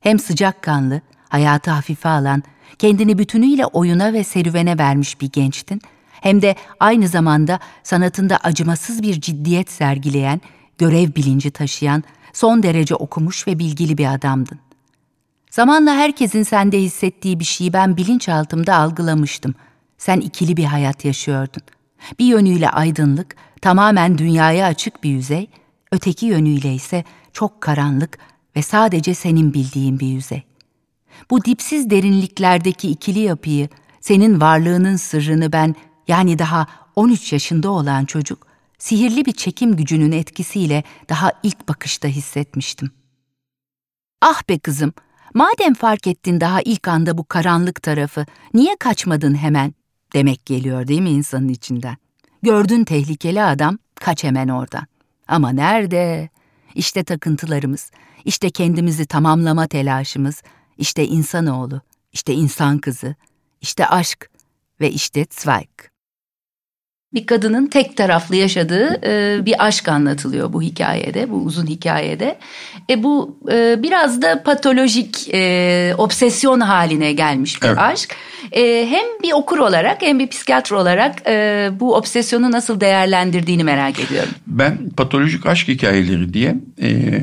Hem 0.00 0.18
sıcakkanlı, 0.18 1.00
hayatı 1.28 1.70
hafife 1.70 2.08
alan, 2.08 2.42
kendini 2.78 3.18
bütünüyle 3.18 3.66
oyuna 3.66 4.12
ve 4.12 4.24
serüvene 4.24 4.78
vermiş 4.78 5.20
bir 5.20 5.30
gençtin 5.32 5.80
hem 6.20 6.42
de 6.42 6.54
aynı 6.80 7.08
zamanda 7.08 7.58
sanatında 7.82 8.36
acımasız 8.36 9.02
bir 9.02 9.20
ciddiyet 9.20 9.70
sergileyen, 9.70 10.40
görev 10.78 11.14
bilinci 11.14 11.50
taşıyan, 11.50 12.02
son 12.32 12.62
derece 12.62 12.94
okumuş 12.94 13.46
ve 13.46 13.58
bilgili 13.58 13.98
bir 13.98 14.14
adamdın. 14.14 14.58
Zamanla 15.50 15.94
herkesin 15.94 16.42
sende 16.42 16.80
hissettiği 16.80 17.40
bir 17.40 17.44
şeyi 17.44 17.72
ben 17.72 17.96
bilinçaltımda 17.96 18.76
algılamıştım. 18.76 19.54
Sen 19.98 20.20
ikili 20.20 20.56
bir 20.56 20.64
hayat 20.64 21.04
yaşıyordun. 21.04 21.62
Bir 22.18 22.24
yönüyle 22.24 22.70
aydınlık, 22.70 23.36
tamamen 23.60 24.18
dünyaya 24.18 24.66
açık 24.66 25.04
bir 25.04 25.10
yüzey, 25.10 25.48
öteki 25.92 26.26
yönüyle 26.26 26.74
ise 26.74 27.04
çok 27.32 27.60
karanlık 27.60 28.18
ve 28.56 28.62
sadece 28.62 29.14
senin 29.14 29.54
bildiğin 29.54 30.00
bir 30.00 30.06
yüzey. 30.06 30.42
Bu 31.30 31.44
dipsiz 31.44 31.90
derinliklerdeki 31.90 32.88
ikili 32.88 33.20
yapıyı, 33.20 33.68
senin 34.00 34.40
varlığının 34.40 34.96
sırrını 34.96 35.52
ben 35.52 35.74
yani 36.08 36.38
daha 36.38 36.66
13 36.96 37.32
yaşında 37.32 37.70
olan 37.70 38.04
çocuk, 38.04 38.46
sihirli 38.78 39.24
bir 39.24 39.32
çekim 39.32 39.76
gücünün 39.76 40.12
etkisiyle 40.12 40.84
daha 41.08 41.32
ilk 41.42 41.68
bakışta 41.68 42.08
hissetmiştim. 42.08 42.90
Ah 44.22 44.48
be 44.48 44.58
kızım, 44.58 44.92
madem 45.34 45.74
fark 45.74 46.06
ettin 46.06 46.40
daha 46.40 46.62
ilk 46.62 46.88
anda 46.88 47.18
bu 47.18 47.24
karanlık 47.24 47.82
tarafı, 47.82 48.26
niye 48.54 48.76
kaçmadın 48.76 49.34
hemen? 49.34 49.74
Demek 50.12 50.46
geliyor 50.46 50.88
değil 50.88 51.00
mi 51.00 51.10
insanın 51.10 51.48
içinden? 51.48 51.96
Gördün 52.42 52.84
tehlikeli 52.84 53.42
adam, 53.42 53.78
kaç 53.94 54.24
hemen 54.24 54.48
oradan. 54.48 54.86
Ama 55.28 55.50
nerede? 55.50 56.28
İşte 56.74 57.04
takıntılarımız, 57.04 57.90
işte 58.24 58.50
kendimizi 58.50 59.06
tamamlama 59.06 59.66
telaşımız, 59.66 60.42
işte 60.78 61.06
insanoğlu, 61.06 61.80
işte 62.12 62.34
insan 62.34 62.78
kızı, 62.78 63.14
işte 63.60 63.86
aşk 63.86 64.30
ve 64.80 64.90
işte 64.90 65.26
Zweig 65.30 65.93
bir 67.14 67.26
kadının 67.26 67.66
tek 67.66 67.96
taraflı 67.96 68.36
yaşadığı 68.36 69.00
e, 69.04 69.46
bir 69.46 69.66
aşk 69.66 69.88
anlatılıyor 69.88 70.52
bu 70.52 70.62
hikayede, 70.62 71.30
bu 71.30 71.36
uzun 71.36 71.66
hikayede. 71.66 72.38
E, 72.90 73.02
bu 73.02 73.38
e, 73.52 73.82
biraz 73.82 74.22
da 74.22 74.42
patolojik, 74.42 75.34
e, 75.34 75.94
obsesyon 75.98 76.60
haline 76.60 77.12
gelmiş 77.12 77.62
bir 77.62 77.68
evet. 77.68 77.78
aşk. 77.78 78.16
E, 78.52 78.86
hem 78.90 79.04
bir 79.22 79.32
okur 79.32 79.58
olarak 79.58 80.02
hem 80.02 80.18
bir 80.18 80.28
psikiyatr 80.28 80.72
olarak 80.72 81.22
e, 81.26 81.70
bu 81.80 81.96
obsesyonu 81.96 82.50
nasıl 82.50 82.80
değerlendirdiğini 82.80 83.64
merak 83.64 84.00
ediyorum. 84.00 84.32
Ben 84.46 84.90
patolojik 84.90 85.46
aşk 85.46 85.68
hikayeleri 85.68 86.34
diye 86.34 86.56
e, 86.82 87.20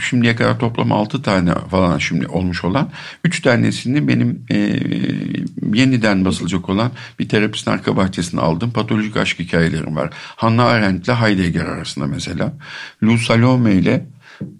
şimdiye 0.00 0.36
kadar 0.36 0.58
toplam 0.58 0.92
altı 0.92 1.22
tane 1.22 1.54
falan 1.70 1.98
şimdi 1.98 2.26
olmuş 2.26 2.64
olan 2.64 2.88
üç 3.24 3.42
tanesini 3.42 4.08
benim 4.08 4.46
e, 4.50 4.56
yeniden 5.74 6.24
basılacak 6.24 6.68
olan 6.68 6.90
bir 7.18 7.28
terapistin 7.28 7.70
arka 7.70 7.96
bahçesine 7.96 8.40
aldım. 8.40 8.70
Patolojik 8.70 9.16
aşk 9.16 9.29
hikayelerim 9.38 9.96
var. 9.96 10.10
Hannah 10.14 10.66
Arendt 10.66 11.04
ile 11.04 11.14
Heidegger 11.14 11.64
arasında 11.64 12.06
mesela. 12.06 12.52
Lou 13.02 13.18
Salome 13.18 13.72
ile 13.72 14.06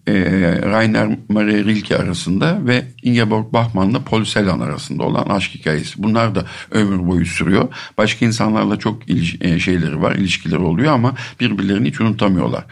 e, 0.06 0.14
Rainer 0.62 1.18
Maria 1.28 1.64
Rilke 1.64 1.96
arasında 1.96 2.66
ve 2.66 2.84
Ingeborg 3.02 3.52
Bachmann'la 3.52 4.04
Paul 4.04 4.24
Celan 4.24 4.60
arasında 4.60 5.02
olan 5.02 5.28
aşk 5.28 5.54
hikayesi. 5.54 6.02
Bunlar 6.02 6.34
da 6.34 6.44
ömür 6.70 7.06
boyu 7.06 7.26
sürüyor. 7.26 7.68
Başka 7.98 8.26
insanlarla 8.26 8.76
çok 8.78 9.08
iliş, 9.10 9.36
e, 9.40 9.58
şeyleri 9.58 10.02
var, 10.02 10.14
ilişkileri 10.14 10.60
oluyor 10.60 10.92
ama 10.92 11.14
birbirlerini 11.40 11.88
hiç 11.88 12.00
unutamıyorlar. 12.00 12.64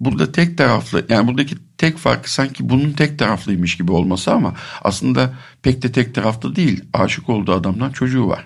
Burada 0.00 0.32
tek 0.32 0.58
taraflı, 0.58 1.06
yani 1.08 1.28
buradaki 1.28 1.54
tek 1.78 1.98
fark 1.98 2.28
sanki 2.28 2.68
bunun 2.68 2.92
tek 2.92 3.18
taraflıymış 3.18 3.76
gibi 3.76 3.92
olması 3.92 4.32
ama 4.32 4.54
aslında 4.82 5.34
pek 5.62 5.82
de 5.82 5.92
tek 5.92 6.14
taraflı 6.14 6.56
değil. 6.56 6.84
Aşık 6.92 7.28
olduğu 7.28 7.52
adamdan 7.52 7.90
çocuğu 7.90 8.28
var. 8.28 8.44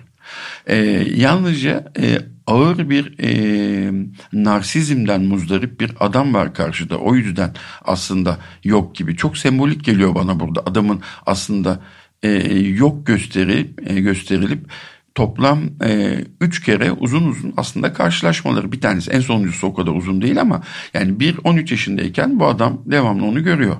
E, 0.67 0.75
yalnızca 1.15 1.91
e, 1.99 2.19
ağır 2.47 2.89
bir 2.89 3.19
e, 3.19 3.91
narsizmden 4.33 5.23
muzdarip 5.23 5.79
bir 5.79 5.91
adam 5.99 6.33
var 6.33 6.53
karşıda. 6.53 6.97
O 6.97 7.15
yüzden 7.15 7.53
aslında 7.85 8.37
yok 8.63 8.95
gibi. 8.95 9.15
Çok 9.15 9.37
sembolik 9.37 9.83
geliyor 9.83 10.15
bana 10.15 10.39
burada. 10.39 10.61
Adamın 10.65 11.01
aslında 11.25 11.79
e, 12.23 12.29
yok 12.59 13.07
gösteri 13.07 13.71
e, 13.85 13.99
gösterilip 13.99 14.71
toplam 15.15 15.59
e, 15.83 16.17
üç 16.41 16.63
kere 16.63 16.91
uzun 16.91 17.27
uzun 17.27 17.53
aslında 17.57 17.93
karşılaşmaları. 17.93 18.71
Bir 18.71 18.81
tanesi 18.81 19.11
en 19.11 19.19
sonuncusu 19.19 19.67
o 19.67 19.73
kadar 19.73 19.91
uzun 19.91 20.21
değil 20.21 20.41
ama 20.41 20.61
yani 20.93 21.19
bir 21.19 21.37
13 21.43 21.71
yaşındayken 21.71 22.39
bu 22.39 22.47
adam 22.47 22.81
devamlı 22.85 23.25
onu 23.25 23.43
görüyor. 23.43 23.75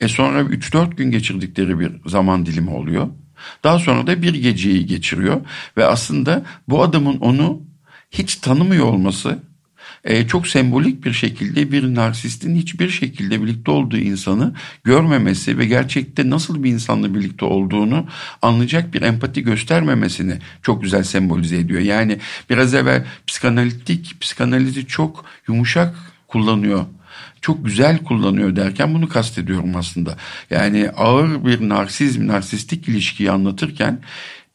E 0.00 0.08
sonra 0.08 0.40
3-4 0.40 0.94
gün 0.94 1.10
geçirdikleri 1.10 1.80
bir 1.80 1.92
zaman 2.06 2.46
dilimi 2.46 2.70
oluyor. 2.70 3.08
Daha 3.64 3.78
sonra 3.78 4.06
da 4.06 4.22
bir 4.22 4.34
geceyi 4.34 4.86
geçiriyor 4.86 5.40
ve 5.76 5.84
aslında 5.84 6.42
bu 6.68 6.82
adamın 6.82 7.18
onu 7.18 7.62
hiç 8.10 8.36
tanımıyor 8.36 8.84
olması 8.86 9.38
e, 10.04 10.26
çok 10.26 10.48
sembolik 10.48 11.04
bir 11.04 11.12
şekilde 11.12 11.72
bir 11.72 11.94
narsistin 11.94 12.56
hiçbir 12.56 12.88
şekilde 12.88 13.42
birlikte 13.42 13.70
olduğu 13.70 13.96
insanı 13.96 14.54
görmemesi 14.84 15.58
ve 15.58 15.66
gerçekte 15.66 16.30
nasıl 16.30 16.62
bir 16.64 16.70
insanla 16.70 17.14
birlikte 17.14 17.44
olduğunu 17.44 18.06
anlayacak 18.42 18.94
bir 18.94 19.02
empati 19.02 19.42
göstermemesini 19.42 20.38
çok 20.62 20.82
güzel 20.82 21.02
sembolize 21.02 21.58
ediyor. 21.58 21.80
Yani 21.80 22.18
biraz 22.50 22.74
evvel 22.74 23.06
psikanalitik, 23.26 24.20
psikanalizi 24.20 24.86
çok 24.86 25.24
yumuşak 25.48 25.94
kullanıyor 26.28 26.86
çok 27.40 27.64
güzel 27.64 27.98
kullanıyor 27.98 28.56
derken 28.56 28.94
bunu 28.94 29.08
kastediyorum 29.08 29.76
aslında. 29.76 30.16
Yani 30.50 30.90
ağır 30.90 31.44
bir 31.44 31.68
narsizm, 31.68 32.26
narsistik 32.26 32.88
ilişkiyi 32.88 33.30
anlatırken 33.30 34.00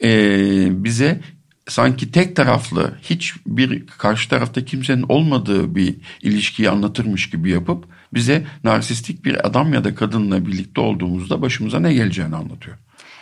e, 0.03 0.83
bize 0.83 1.21
sanki 1.67 2.11
tek 2.11 2.35
taraflı 2.35 2.97
hiç 3.01 3.33
bir 3.47 3.87
karşı 3.87 4.29
tarafta 4.29 4.65
kimsenin 4.65 5.05
olmadığı 5.09 5.75
bir 5.75 5.95
ilişkiyi 6.21 6.69
anlatırmış 6.69 7.29
gibi 7.29 7.49
yapıp 7.49 7.85
bize 8.13 8.47
narsistik 8.63 9.25
bir 9.25 9.47
adam 9.47 9.73
ya 9.73 9.83
da 9.83 9.95
kadınla 9.95 10.45
birlikte 10.45 10.81
olduğumuzda 10.81 11.41
başımıza 11.41 11.79
ne 11.79 11.93
geleceğini 11.93 12.35
anlatıyor. 12.35 12.77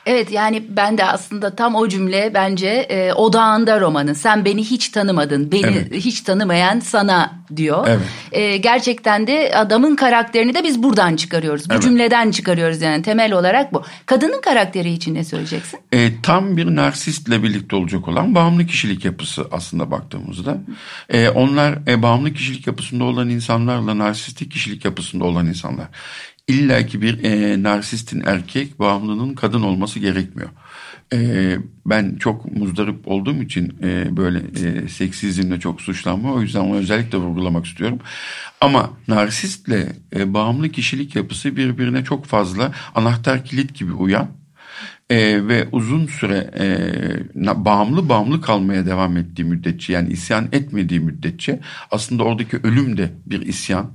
Evet 0.05 0.31
yani 0.31 0.63
ben 0.69 0.97
de 0.97 1.05
aslında 1.05 1.55
tam 1.55 1.75
o 1.75 1.87
cümle 1.87 2.31
bence 2.33 2.67
e, 2.67 3.13
odağında 3.13 3.79
romanın. 3.79 4.13
Sen 4.13 4.45
beni 4.45 4.63
hiç 4.63 4.89
tanımadın, 4.89 5.51
beni 5.51 5.65
evet. 5.65 5.93
hiç 5.93 6.21
tanımayan 6.21 6.79
sana 6.79 7.43
diyor. 7.55 7.87
Evet. 7.87 8.01
E, 8.31 8.57
gerçekten 8.57 9.27
de 9.27 9.51
adamın 9.55 9.95
karakterini 9.95 10.53
de 10.53 10.63
biz 10.63 10.83
buradan 10.83 11.15
çıkarıyoruz. 11.15 11.69
Bu 11.69 11.73
evet. 11.73 11.83
cümleden 11.83 12.31
çıkarıyoruz 12.31 12.81
yani 12.81 13.01
temel 13.01 13.33
olarak 13.33 13.73
bu. 13.73 13.83
Kadının 14.05 14.41
karakteri 14.41 14.91
için 14.91 15.15
ne 15.15 15.23
söyleyeceksin? 15.23 15.79
E, 15.91 16.21
tam 16.21 16.57
bir 16.57 16.65
narsistle 16.65 17.43
birlikte 17.43 17.75
olacak 17.75 18.07
olan 18.07 18.35
bağımlı 18.35 18.65
kişilik 18.65 19.05
yapısı 19.05 19.47
aslında 19.51 19.91
baktığımızda. 19.91 20.57
E, 21.09 21.29
onlar 21.29 21.77
e, 21.87 22.01
bağımlı 22.01 22.33
kişilik 22.33 22.67
yapısında 22.67 23.03
olan 23.03 23.29
insanlarla 23.29 23.97
narsistik 23.97 24.51
kişilik 24.51 24.85
yapısında 24.85 25.23
olan 25.23 25.47
insanlar. 25.47 25.87
İlla 26.47 26.85
ki 26.85 27.01
bir 27.01 27.23
e, 27.23 27.63
narsistin 27.63 28.23
erkek 28.25 28.79
bağımlının 28.79 29.33
kadın 29.35 29.61
olması 29.61 29.99
gerekmiyor. 29.99 30.49
E, 31.13 31.57
ben 31.85 32.15
çok 32.15 32.57
muzdarip 32.57 33.07
olduğum 33.07 33.43
için 33.43 33.77
e, 33.83 34.17
böyle 34.17 34.39
e, 34.39 34.87
seksizmle 34.87 35.59
çok 35.59 35.81
suçlanma 35.81 36.33
o 36.33 36.41
yüzden 36.41 36.59
onu 36.59 36.75
özellikle 36.75 37.17
vurgulamak 37.17 37.65
istiyorum. 37.65 37.99
Ama 38.61 38.89
narsistle 39.07 39.93
e, 40.15 40.33
bağımlı 40.33 40.69
kişilik 40.69 41.15
yapısı 41.15 41.57
birbirine 41.57 42.03
çok 42.03 42.25
fazla 42.25 42.71
anahtar 42.95 43.45
kilit 43.45 43.75
gibi 43.75 43.93
uyan 43.93 44.27
e, 45.09 45.47
ve 45.47 45.67
uzun 45.71 46.07
süre 46.07 46.51
e, 46.59 47.65
bağımlı 47.65 48.09
bağımlı 48.09 48.41
kalmaya 48.41 48.85
devam 48.85 49.17
ettiği 49.17 49.43
müddetçe 49.43 49.93
yani 49.93 50.09
isyan 50.09 50.47
etmediği 50.51 50.99
müddetçe 50.99 51.59
aslında 51.91 52.23
oradaki 52.23 52.57
ölüm 52.63 52.97
de 52.97 53.11
bir 53.25 53.41
isyan. 53.41 53.91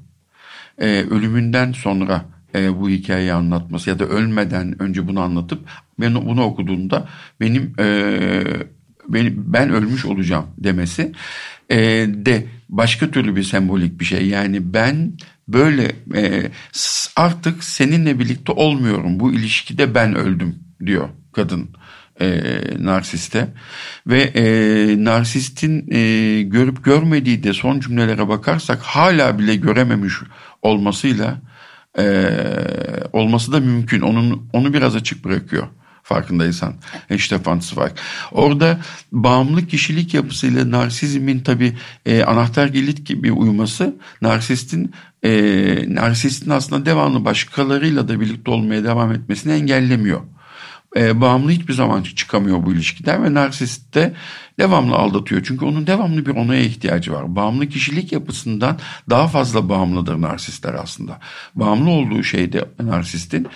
E, 0.78 0.86
ölümünden 0.86 1.72
sonra 1.72 2.37
e, 2.54 2.80
bu 2.80 2.88
hikayeyi 2.88 3.32
anlatması 3.32 3.90
ya 3.90 3.98
da 3.98 4.04
ölmeden 4.04 4.82
önce 4.82 5.08
bunu 5.08 5.20
anlatıp 5.20 5.68
ben 6.00 6.14
bunu 6.14 6.42
okuduğumda 6.42 7.08
benim 7.40 7.74
e, 7.78 8.42
benim 9.08 9.44
ben 9.46 9.70
ölmüş 9.70 10.04
olacağım 10.04 10.46
demesi 10.58 11.12
e, 11.70 11.76
de 12.08 12.46
başka 12.68 13.10
türlü 13.10 13.36
bir 13.36 13.42
sembolik 13.42 14.00
bir 14.00 14.04
şey. 14.04 14.28
Yani 14.28 14.74
ben 14.74 15.12
böyle 15.48 15.92
e, 16.14 16.50
artık 17.16 17.64
seninle 17.64 18.18
birlikte 18.18 18.52
olmuyorum. 18.52 19.20
Bu 19.20 19.32
ilişkide 19.32 19.94
ben 19.94 20.14
öldüm 20.14 20.54
diyor 20.86 21.08
kadın 21.32 21.68
e, 22.20 22.40
narsiste 22.78 23.48
ve 24.06 24.20
e, 24.22 24.44
narsistin 25.04 25.90
e, 25.90 26.42
görüp 26.42 26.84
görmediği 26.84 27.42
de 27.42 27.52
son 27.52 27.80
cümlelere 27.80 28.28
bakarsak 28.28 28.78
hala 28.82 29.38
bile 29.38 29.56
görememiş 29.56 30.14
olmasıyla 30.62 31.40
e, 31.98 32.04
olması 33.12 33.52
da 33.52 33.60
mümkün. 33.60 34.00
Onun 34.00 34.48
onu 34.52 34.72
biraz 34.72 34.96
açık 34.96 35.24
bırakıyor 35.24 35.66
farkındaysan. 36.08 36.74
Stefan 37.18 37.60
Zweig. 37.60 37.92
Orada 38.32 38.80
bağımlı 39.12 39.66
kişilik 39.66 40.14
yapısıyla 40.14 40.70
narsizmin 40.70 41.40
tabi 41.40 41.76
e, 42.06 42.22
anahtar 42.22 42.66
gelit 42.66 43.06
gibi 43.06 43.32
uyuması 43.32 43.96
narsistin 44.22 44.92
e, 45.22 45.30
narsistin 45.94 46.50
aslında 46.50 46.86
devamlı 46.86 47.24
başkalarıyla 47.24 48.08
da 48.08 48.20
birlikte 48.20 48.50
olmaya 48.50 48.84
devam 48.84 49.12
etmesini 49.12 49.52
engellemiyor 49.52 50.20
e, 50.96 51.20
bağımlı 51.20 51.50
hiçbir 51.50 51.72
zaman 51.72 52.02
çıkamıyor 52.02 52.66
bu 52.66 52.72
ilişkiden 52.72 53.24
ve 53.24 53.34
narsist 53.34 53.94
de 53.94 54.14
devamlı 54.58 54.94
aldatıyor. 54.94 55.42
Çünkü 55.44 55.64
onun 55.64 55.86
devamlı 55.86 56.26
bir 56.26 56.36
onaya 56.36 56.62
ihtiyacı 56.62 57.12
var. 57.12 57.36
Bağımlı 57.36 57.66
kişilik 57.66 58.12
yapısından 58.12 58.78
daha 59.10 59.28
fazla 59.28 59.68
bağımlıdır 59.68 60.20
narsistler 60.20 60.74
aslında. 60.74 61.18
Bağımlı 61.54 61.90
olduğu 61.90 62.22
şeyde 62.22 62.64
narsistin 62.82 63.46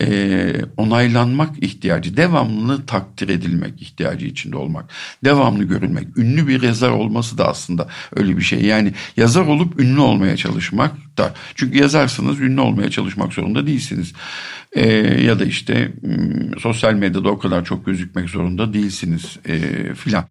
e, 0.00 0.52
onaylanmak 0.76 1.62
ihtiyacı, 1.62 2.16
devamlı 2.16 2.86
takdir 2.86 3.28
edilmek 3.28 3.82
ihtiyacı 3.82 4.26
içinde 4.26 4.56
olmak, 4.56 4.90
devamlı 5.24 5.64
görülmek, 5.64 6.18
ünlü 6.18 6.46
bir 6.46 6.62
yazar 6.62 6.90
olması 6.90 7.38
da 7.38 7.48
aslında 7.48 7.88
öyle 8.16 8.36
bir 8.36 8.42
şey. 8.42 8.64
Yani 8.64 8.92
yazar 9.16 9.46
olup 9.46 9.80
ünlü 9.80 10.00
olmaya 10.00 10.36
çalışmak 10.36 10.92
da. 11.18 11.34
Çünkü 11.54 11.78
yazarsınız 11.78 12.40
ünlü 12.40 12.60
olmaya 12.60 12.90
çalışmak 12.90 13.32
zorunda 13.32 13.66
değilsiniz. 13.66 14.12
E, 14.72 14.88
ya 15.22 15.38
da 15.38 15.44
işte 15.44 15.92
hmm, 16.00 16.60
sosyal 16.60 16.94
medyada 16.94 17.30
o 17.30 17.38
kadar 17.38 17.64
çok 17.64 17.86
gözükmek 17.86 18.28
zorunda 18.30 18.72
değilsiniz 18.72 19.38
e, 19.44 19.58
filan. 19.94 20.24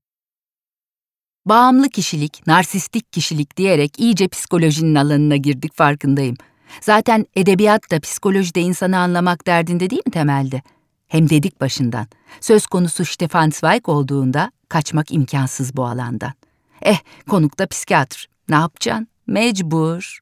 Bağımlı 1.46 1.90
kişilik, 1.90 2.48
narsistik 2.48 3.14
kişilik 3.14 3.58
diyerek 3.58 4.00
iyice 4.00 4.28
psikolojinin 4.28 4.96
alanına 4.96 5.36
girdik 5.36 5.74
farkındayım. 5.76 6.36
Zaten 6.82 7.26
edebiyat 7.36 7.92
da 7.92 8.00
psikoloji 8.00 8.62
insanı 8.62 8.98
anlamak 8.98 9.48
derdinde 9.48 9.90
değil 9.90 10.02
mi 10.06 10.12
temelde? 10.12 10.62
Hem 11.08 11.30
dedik 11.30 11.62
başından. 11.62 12.08
Söz 12.42 12.68
konusu 12.68 13.06
Stefan 13.06 13.50
Zweig 13.50 13.90
olduğunda 13.90 14.52
kaçmak 14.70 15.12
imkansız 15.12 15.78
bu 15.78 15.86
alandan. 15.86 16.34
Eh, 16.82 16.98
konuk 17.30 17.60
da 17.60 17.68
psikiyatr. 17.68 18.30
Ne 18.50 18.56
yapacaksın? 18.56 19.08
Mecbur. 19.28 20.20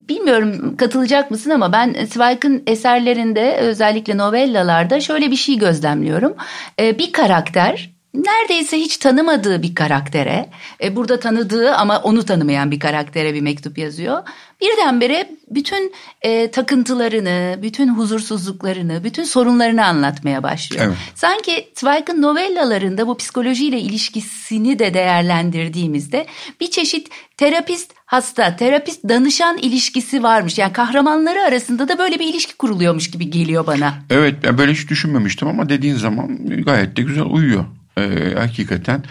Bilmiyorum 0.00 0.76
katılacak 0.76 1.30
mısın 1.30 1.50
ama 1.50 1.72
ben 1.72 1.96
Zweig'ın 2.12 2.62
eserlerinde 2.66 3.56
özellikle 3.56 4.16
novellalarda 4.16 5.00
şöyle 5.00 5.30
bir 5.30 5.36
şey 5.36 5.58
gözlemliyorum. 5.58 6.34
Ee, 6.80 6.98
bir 6.98 7.12
karakter 7.12 7.90
neredeyse 8.14 8.76
hiç 8.76 8.96
tanımadığı 8.96 9.62
bir 9.62 9.74
karaktere, 9.74 10.50
e, 10.82 10.96
burada 10.96 11.20
tanıdığı 11.20 11.74
ama 11.74 11.98
onu 11.98 12.24
tanımayan 12.24 12.70
bir 12.70 12.80
karaktere 12.80 13.34
bir 13.34 13.40
mektup 13.40 13.78
yazıyor. 13.78 14.22
Birdenbire 14.60 15.30
bütün 15.50 15.92
e, 16.22 16.50
takıntılarını, 16.50 17.62
bütün 17.62 17.88
huzursuzluklarını, 17.88 19.04
bütün 19.04 19.24
sorunlarını 19.24 19.86
anlatmaya 19.86 20.42
başlıyor. 20.42 20.84
Evet. 20.86 20.96
Sanki 21.14 21.68
Zweig'ın 21.74 22.22
novellalarında 22.22 23.06
bu 23.06 23.16
psikolojiyle 23.16 23.80
ilişkisini 23.80 24.78
de 24.78 24.94
değerlendirdiğimizde 24.94 26.26
bir 26.60 26.70
çeşit 26.70 27.08
terapist 27.36 27.92
hasta, 28.06 28.56
terapist 28.56 29.08
danışan 29.08 29.58
ilişkisi 29.58 30.22
varmış. 30.22 30.58
Yani 30.58 30.72
kahramanları 30.72 31.42
arasında 31.42 31.88
da 31.88 31.98
böyle 31.98 32.18
bir 32.18 32.26
ilişki 32.26 32.56
kuruluyormuş 32.56 33.10
gibi 33.10 33.30
geliyor 33.30 33.66
bana. 33.66 33.94
Evet, 34.10 34.34
ben 34.44 34.58
böyle 34.58 34.72
hiç 34.72 34.88
düşünmemiştim 34.90 35.48
ama 35.48 35.68
dediğin 35.68 35.96
zaman 35.96 36.46
gayet 36.64 36.96
de 36.96 37.02
güzel 37.02 37.24
uyuyor 37.24 37.64
e, 37.98 38.34
hakikaten 38.38 39.04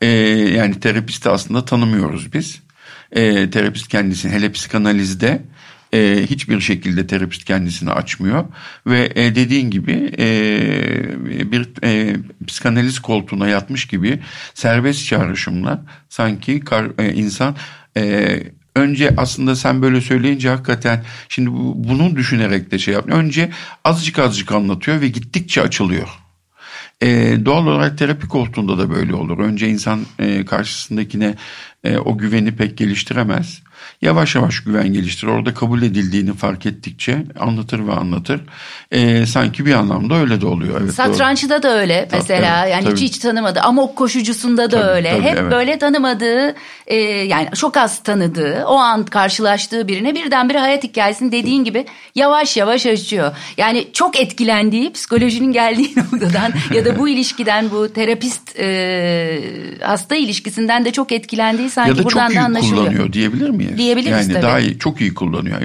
e, 0.00 0.06
yani 0.56 0.80
terapisti 0.80 1.28
aslında 1.28 1.64
tanımıyoruz 1.64 2.32
biz. 2.32 2.62
E, 3.12 3.50
terapist 3.50 3.88
kendisini 3.88 4.32
hele 4.32 4.52
psikanalizde 4.52 5.42
e, 5.92 6.26
hiçbir 6.30 6.60
şekilde 6.60 7.06
terapist 7.06 7.44
kendisini 7.44 7.90
açmıyor 7.90 8.44
ve 8.86 9.12
e, 9.14 9.34
dediğin 9.34 9.70
gibi 9.70 10.12
e, 10.18 11.52
bir 11.52 11.68
e, 11.84 12.16
psikanaliz 12.46 12.98
koltuğuna 12.98 13.48
yatmış 13.48 13.86
gibi 13.86 14.20
serbest 14.54 15.06
çağrışımla 15.06 15.84
sanki 16.08 16.60
kar, 16.60 16.86
e, 16.98 17.14
insan 17.14 17.56
e, 17.96 18.42
önce 18.76 19.14
aslında 19.16 19.56
sen 19.56 19.82
böyle 19.82 20.00
söyleyince 20.00 20.48
hakikaten 20.48 21.04
şimdi 21.28 21.52
bu, 21.52 21.74
bunu 21.76 22.16
düşünerek 22.16 22.70
de 22.70 22.78
şey 22.78 22.94
yapıyor. 22.94 23.18
Önce 23.18 23.50
azıcık 23.84 24.18
azıcık 24.18 24.52
anlatıyor 24.52 25.00
ve 25.00 25.08
gittikçe 25.08 25.62
açılıyor. 25.62 26.25
E, 27.02 27.36
doğal 27.44 27.66
olarak 27.66 27.98
terapi 27.98 28.28
koltuğunda 28.28 28.78
da 28.78 28.90
böyle 28.90 29.14
olur. 29.14 29.38
Önce 29.38 29.68
insan 29.68 30.00
e, 30.18 30.44
karşısındakine 30.44 31.34
e, 31.84 31.98
o 31.98 32.18
güveni 32.18 32.56
pek 32.56 32.78
geliştiremez. 32.78 33.62
Yavaş 34.02 34.34
yavaş 34.34 34.60
güven 34.60 34.92
geliştirir. 34.92 35.30
Orada 35.30 35.54
kabul 35.54 35.82
edildiğini 35.82 36.34
fark 36.34 36.66
ettikçe 36.66 37.24
anlatır 37.40 37.86
ve 37.86 37.92
anlatır. 37.92 38.40
E, 38.90 39.26
sanki 39.26 39.66
bir 39.66 39.74
anlamda 39.74 40.14
öyle 40.14 40.40
de 40.40 40.46
oluyor. 40.46 40.80
Evet, 40.82 40.94
Satrançta 40.94 41.62
da 41.62 41.78
öyle 41.78 42.08
mesela. 42.12 42.60
Tabii, 42.60 42.70
yani 42.70 42.84
tabii. 42.84 42.94
hiç 42.94 43.02
hiç 43.02 43.18
tanımadı. 43.18 43.60
Amok 43.60 43.96
koşucusunda 43.96 44.70
da 44.70 44.80
tabii, 44.80 44.90
öyle. 44.90 45.10
Tabii, 45.10 45.22
Hep 45.22 45.38
evet. 45.38 45.52
böyle 45.52 45.78
tanımadığı 45.78 46.54
e, 46.86 46.96
yani 47.04 47.48
çok 47.54 47.76
az 47.76 48.02
tanıdığı 48.02 48.64
o 48.66 48.74
an 48.74 49.04
karşılaştığı 49.04 49.88
birine 49.88 50.14
birdenbire 50.14 50.58
hayat 50.58 50.84
hikayesini 50.84 51.32
dediğin 51.32 51.64
gibi 51.64 51.86
yavaş 52.14 52.56
yavaş 52.56 52.86
açıyor. 52.86 53.36
Yani 53.56 53.88
çok 53.92 54.20
etkilendiği 54.20 54.92
psikolojinin 54.92 55.52
geldiği 55.52 55.94
noktadan 55.96 56.52
ya 56.74 56.84
da 56.84 56.98
bu 56.98 57.08
ilişkiden 57.16 57.70
bu 57.70 57.92
terapist 57.92 58.58
e, 58.58 59.40
hasta 59.82 60.16
ilişkisinden 60.16 60.84
de 60.84 60.92
çok 60.92 61.12
etkilendiği 61.12 61.70
sanki 61.70 62.04
buradan 62.04 62.34
da 62.34 62.40
anlaşılıyor. 62.40 62.84
Ya 62.84 62.90
da 62.90 62.96
çok 62.96 62.96
iyi 62.96 62.96
kullanıyor 62.96 63.12
diyebilir 63.12 63.50
miyiz? 63.50 63.75
Diyebiliriz 63.78 64.28
yani 64.28 64.32
tabii. 64.32 64.42
daha 64.42 64.60
iyi, 64.60 64.78
çok 64.78 65.00
iyi 65.00 65.14
kullanıyor. 65.14 65.60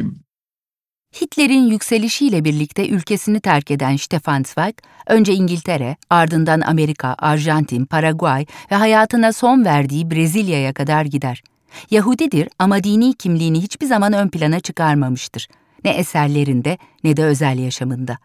Hitler'in 1.21 1.67
yükselişiyle 1.67 2.43
birlikte 2.43 2.89
ülkesini 2.89 3.39
terk 3.39 3.71
eden 3.71 3.95
Stefan 3.95 4.43
Zweig, 4.43 4.73
önce 5.07 5.33
İngiltere, 5.33 5.97
ardından 6.09 6.61
Amerika, 6.61 7.15
Arjantin, 7.19 7.85
Paraguay 7.85 8.45
ve 8.71 8.75
hayatına 8.75 9.33
son 9.33 9.65
verdiği 9.65 10.11
Brezilya'ya 10.11 10.73
kadar 10.73 11.05
gider. 11.05 11.43
Yahudidir 11.91 12.49
ama 12.59 12.83
dini 12.83 13.13
kimliğini 13.13 13.61
hiçbir 13.61 13.85
zaman 13.85 14.13
ön 14.13 14.29
plana 14.29 14.59
çıkarmamıştır. 14.59 15.47
Ne 15.83 15.89
eserlerinde 15.89 16.77
ne 17.03 17.17
de 17.17 17.23
özel 17.23 17.59
yaşamında. 17.59 18.17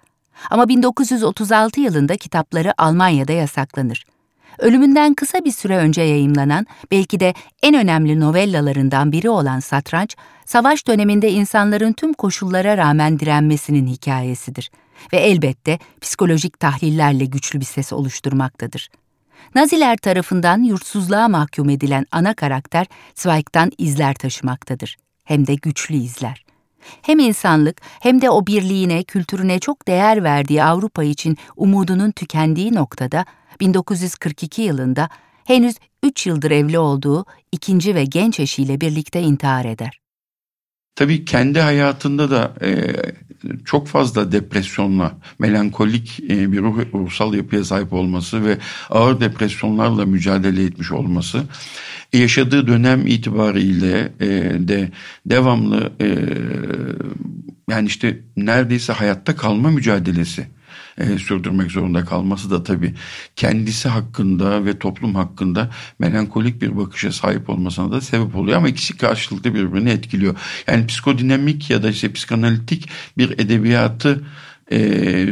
Ama 0.51 0.68
1936 0.68 1.81
yılında 1.81 2.16
kitapları 2.16 2.83
Almanya'da 2.83 3.33
yasaklanır 3.33 4.05
ölümünden 4.59 5.14
kısa 5.14 5.45
bir 5.45 5.53
süre 5.53 5.77
önce 5.77 6.03
yayımlanan, 6.03 6.66
belki 6.90 7.21
de 7.21 7.35
en 7.62 7.75
önemli 7.75 8.21
novellalarından 8.21 9.12
biri 9.12 9.31
olan 9.31 9.61
Satranç, 9.61 10.16
savaş 10.47 10.87
döneminde 10.87 11.31
insanların 11.31 11.92
tüm 11.92 12.12
koşullara 12.12 12.77
rağmen 12.77 13.19
direnmesinin 13.19 13.87
hikayesidir. 13.87 14.71
ve 15.12 15.16
elbette 15.16 15.79
psikolojik 16.01 16.61
tahlillerle 16.61 17.25
güçlü 17.25 17.61
bir 17.61 17.64
ses 17.64 17.92
oluşturmaktadır. 17.92 18.88
Naziler 19.55 19.97
tarafından 19.97 20.62
yurtsuzluğa 20.62 21.29
mahkum 21.29 21.71
edilen 21.71 22.07
ana 22.11 22.35
karakter 22.35 22.87
Zweig'dan 23.14 23.73
izler 23.79 24.14
taşımaktadır. 24.14 24.97
Hem 25.25 25.47
de 25.47 25.55
güçlü 25.55 25.95
izler. 25.95 26.45
Hem 27.03 27.18
insanlık 27.18 27.81
hem 28.01 28.20
de 28.20 28.31
o 28.31 28.46
birliğine, 28.46 29.05
kültürüne 29.05 29.59
çok 29.59 29.88
değer 29.88 30.25
verdiği 30.25 30.64
Avrupa 30.64 31.05
için 31.05 31.37
umudunun 31.57 32.11
tükendiği 32.11 32.75
noktada 32.75 33.25
1942 33.61 34.62
yılında 34.62 35.09
henüz 35.44 35.77
3 36.03 36.27
yıldır 36.27 36.51
evli 36.51 36.79
olduğu 36.79 37.25
ikinci 37.53 37.94
ve 37.94 38.05
genç 38.05 38.40
eşiyle 38.40 38.81
birlikte 38.81 39.20
intihar 39.20 39.64
eder. 39.64 40.01
Tabii 40.94 41.25
kendi 41.25 41.61
hayatında 41.61 42.31
da 42.31 42.55
e, 42.66 42.94
çok 43.64 43.88
fazla 43.88 44.32
depresyonla, 44.32 45.12
melankolik 45.38 46.20
e, 46.30 46.52
bir 46.52 46.59
ruh, 46.59 46.78
ruhsal 46.94 47.35
yapıya 47.35 47.64
sahip 47.64 47.92
olması 47.92 48.44
ve 48.44 48.59
ağır 48.90 49.20
depresyonlarla 49.20 50.06
mücadele 50.06 50.64
etmiş 50.64 50.92
olması 50.92 51.42
yaşadığı 52.12 52.66
dönem 52.66 53.06
itibariyle 53.06 54.12
e, 54.20 54.28
de 54.68 54.90
devamlı 55.26 55.92
e, 56.00 56.18
yani 57.70 57.87
işte 57.87 58.20
neredeyse 58.37 58.92
hayatta 58.92 59.37
kalma 59.37 59.70
mücadelesi 59.70 60.46
e, 60.98 61.18
sürdürmek 61.18 61.70
zorunda 61.70 62.04
kalması 62.04 62.50
da 62.50 62.62
tabii 62.62 62.94
kendisi 63.37 63.88
hakkında 63.88 64.64
ve 64.64 64.78
toplum 64.78 65.14
hakkında 65.14 65.70
melankolik 65.98 66.62
bir 66.62 66.76
bakışa 66.76 67.12
sahip 67.12 67.50
olmasına 67.50 67.92
da 67.92 68.00
sebep 68.00 68.37
oluyor 68.37 68.56
ama 68.56 68.68
ikisi 68.68 68.96
karşılıklı 68.96 69.54
birbirini 69.54 69.90
etkiliyor. 69.90 70.37
Yani 70.66 70.87
psikodinamik 70.87 71.70
ya 71.70 71.82
da 71.82 71.90
işte 71.90 72.12
psikanalitik 72.12 72.88
bir 73.18 73.30
edebiyatı 73.30 74.24
e, 74.70 74.78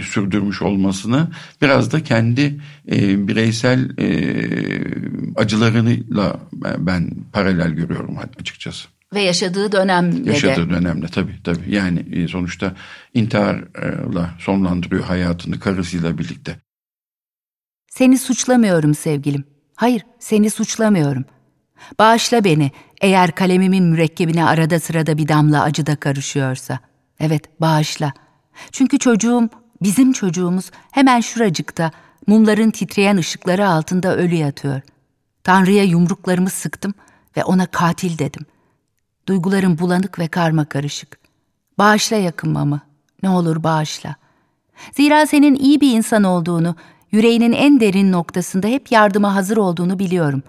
sürdürmüş 0.00 0.62
olmasını 0.62 1.28
biraz 1.62 1.92
da 1.92 2.02
kendi 2.02 2.60
e, 2.92 3.28
bireysel 3.28 3.98
e, 3.98 4.08
acılarıyla 5.36 6.40
ben 6.78 7.10
paralel 7.32 7.70
görüyorum 7.70 8.16
açıkçası. 8.40 8.93
Ve 9.14 9.22
yaşadığı 9.22 9.72
dönemde 9.72 10.30
Yaşadığı 10.30 10.70
dönemde 10.70 11.06
tabii 11.06 11.42
tabii. 11.44 11.74
Yani 11.74 12.06
e, 12.12 12.28
sonuçta 12.28 12.74
intiharla 13.14 14.30
sonlandırıyor 14.38 15.04
hayatını 15.04 15.60
karısıyla 15.60 16.18
birlikte. 16.18 16.56
Seni 17.90 18.18
suçlamıyorum 18.18 18.94
sevgilim. 18.94 19.44
Hayır, 19.76 20.02
seni 20.18 20.50
suçlamıyorum. 20.50 21.24
Bağışla 21.98 22.44
beni 22.44 22.70
eğer 23.00 23.34
kalemimin 23.34 23.84
mürekkebine 23.84 24.44
arada 24.44 24.80
sırada 24.80 25.18
bir 25.18 25.28
damla 25.28 25.62
acı 25.62 25.86
da 25.86 25.96
karışıyorsa. 25.96 26.78
Evet, 27.20 27.60
bağışla. 27.60 28.12
Çünkü 28.72 28.98
çocuğum, 28.98 29.48
bizim 29.82 30.12
çocuğumuz 30.12 30.70
hemen 30.90 31.20
şuracıkta 31.20 31.90
mumların 32.26 32.70
titreyen 32.70 33.16
ışıkları 33.16 33.68
altında 33.68 34.16
ölü 34.16 34.34
yatıyor. 34.34 34.80
Tanrı'ya 35.44 35.84
yumruklarımı 35.84 36.50
sıktım 36.50 36.94
ve 37.36 37.44
ona 37.44 37.66
katil 37.66 38.18
dedim. 38.18 38.46
Duygularım 39.26 39.78
bulanık 39.78 40.18
ve 40.18 40.28
karma 40.28 40.64
karışık. 40.64 41.18
Bağışla 41.78 42.16
yakınmamı. 42.16 42.80
Ne 43.22 43.30
olur 43.30 43.62
bağışla. 43.62 44.16
Zira 44.92 45.26
senin 45.26 45.54
iyi 45.54 45.80
bir 45.80 45.96
insan 45.96 46.24
olduğunu, 46.24 46.76
yüreğinin 47.12 47.52
en 47.52 47.80
derin 47.80 48.12
noktasında 48.12 48.66
hep 48.66 48.92
yardıma 48.92 49.34
hazır 49.34 49.56
olduğunu 49.56 49.98
biliyorum. 49.98 50.42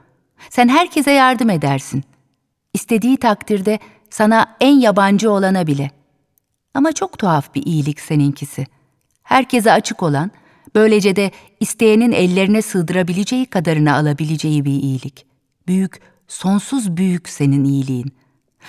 Sen 0.49 0.67
herkese 0.67 1.11
yardım 1.11 1.49
edersin. 1.49 2.03
İstediği 2.73 3.17
takdirde 3.17 3.79
sana 4.09 4.55
en 4.59 4.79
yabancı 4.79 5.31
olana 5.31 5.67
bile. 5.67 5.91
Ama 6.73 6.91
çok 6.91 7.19
tuhaf 7.19 7.55
bir 7.55 7.65
iyilik 7.65 7.99
seninkisi. 7.99 8.65
Herkese 9.23 9.71
açık 9.71 10.03
olan, 10.03 10.31
böylece 10.75 11.15
de 11.15 11.31
isteyenin 11.59 12.11
ellerine 12.11 12.61
sığdırabileceği 12.61 13.45
kadarını 13.45 13.95
alabileceği 13.95 14.65
bir 14.65 14.71
iyilik. 14.71 15.25
Büyük, 15.67 16.01
sonsuz 16.27 16.97
büyük 16.97 17.29
senin 17.29 17.63
iyiliğin.'' 17.63 18.24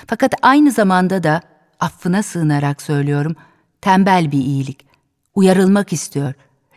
Fakat 0.06 0.34
aynı 0.42 0.70
zamanda 0.70 1.22
da 1.22 1.40
affına 1.80 2.22
sığınarak 2.22 2.82
söylüyorum, 2.82 3.36
tembel 3.80 4.32
bir 4.32 4.38
iyilik. 4.38 4.86
Uyarılmak 5.34 5.92
istiyor, 5.92 6.34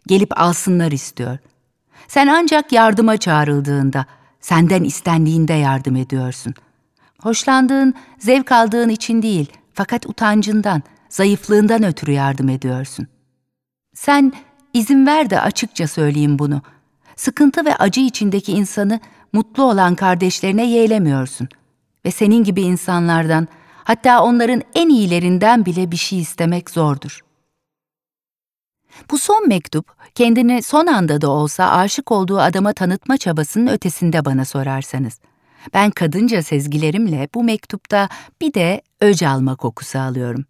gelip 0.07 0.39
alsınlar 0.41 0.91
istiyor. 0.91 1.37
Sen 2.07 2.27
ancak 2.27 2.71
yardıma 2.71 3.17
çağrıldığında, 3.17 4.05
senden 4.41 4.83
istendiğinde 4.83 5.53
yardım 5.53 5.95
ediyorsun. 5.95 6.53
Hoşlandığın, 7.21 7.93
zevk 8.19 8.51
aldığın 8.51 8.89
için 8.89 9.21
değil, 9.21 9.51
fakat 9.73 10.05
utancından, 10.05 10.83
zayıflığından 11.09 11.83
ötürü 11.83 12.11
yardım 12.11 12.49
ediyorsun. 12.49 13.07
Sen 13.93 14.33
izin 14.73 15.05
ver 15.05 15.29
de 15.29 15.41
açıkça 15.41 15.87
söyleyeyim 15.87 16.39
bunu. 16.39 16.61
Sıkıntı 17.15 17.65
ve 17.65 17.75
acı 17.75 18.01
içindeki 18.01 18.51
insanı 18.51 18.99
mutlu 19.33 19.63
olan 19.63 19.95
kardeşlerine 19.95 20.65
yeğlemiyorsun 20.65 21.49
ve 22.09 22.13
senin 22.13 22.43
gibi 22.43 22.61
insanlardan, 22.61 23.47
hatta 23.83 24.23
onların 24.23 24.61
en 24.75 24.89
iyilerinden 24.89 25.65
bile 25.65 25.91
bir 25.91 25.97
şey 25.97 26.19
istemek 26.19 26.69
zordur. 26.69 27.19
Bu 29.11 29.17
son 29.17 29.47
mektup, 29.47 29.85
kendini 30.15 30.63
son 30.63 30.87
anda 30.87 31.21
da 31.21 31.29
olsa 31.29 31.71
aşık 31.71 32.11
olduğu 32.11 32.39
adama 32.39 32.73
tanıtma 32.73 33.17
çabasının 33.17 33.67
ötesinde 33.67 34.25
bana 34.25 34.45
sorarsanız. 34.45 35.19
Ben 35.73 35.91
kadınca 35.91 36.43
sezgilerimle 36.43 37.29
bu 37.33 37.43
mektupta 37.43 38.09
bir 38.41 38.53
de 38.53 38.81
öc 39.01 39.27
alma 39.27 39.55
kokusu 39.55 39.99
alıyorum. 39.99 40.45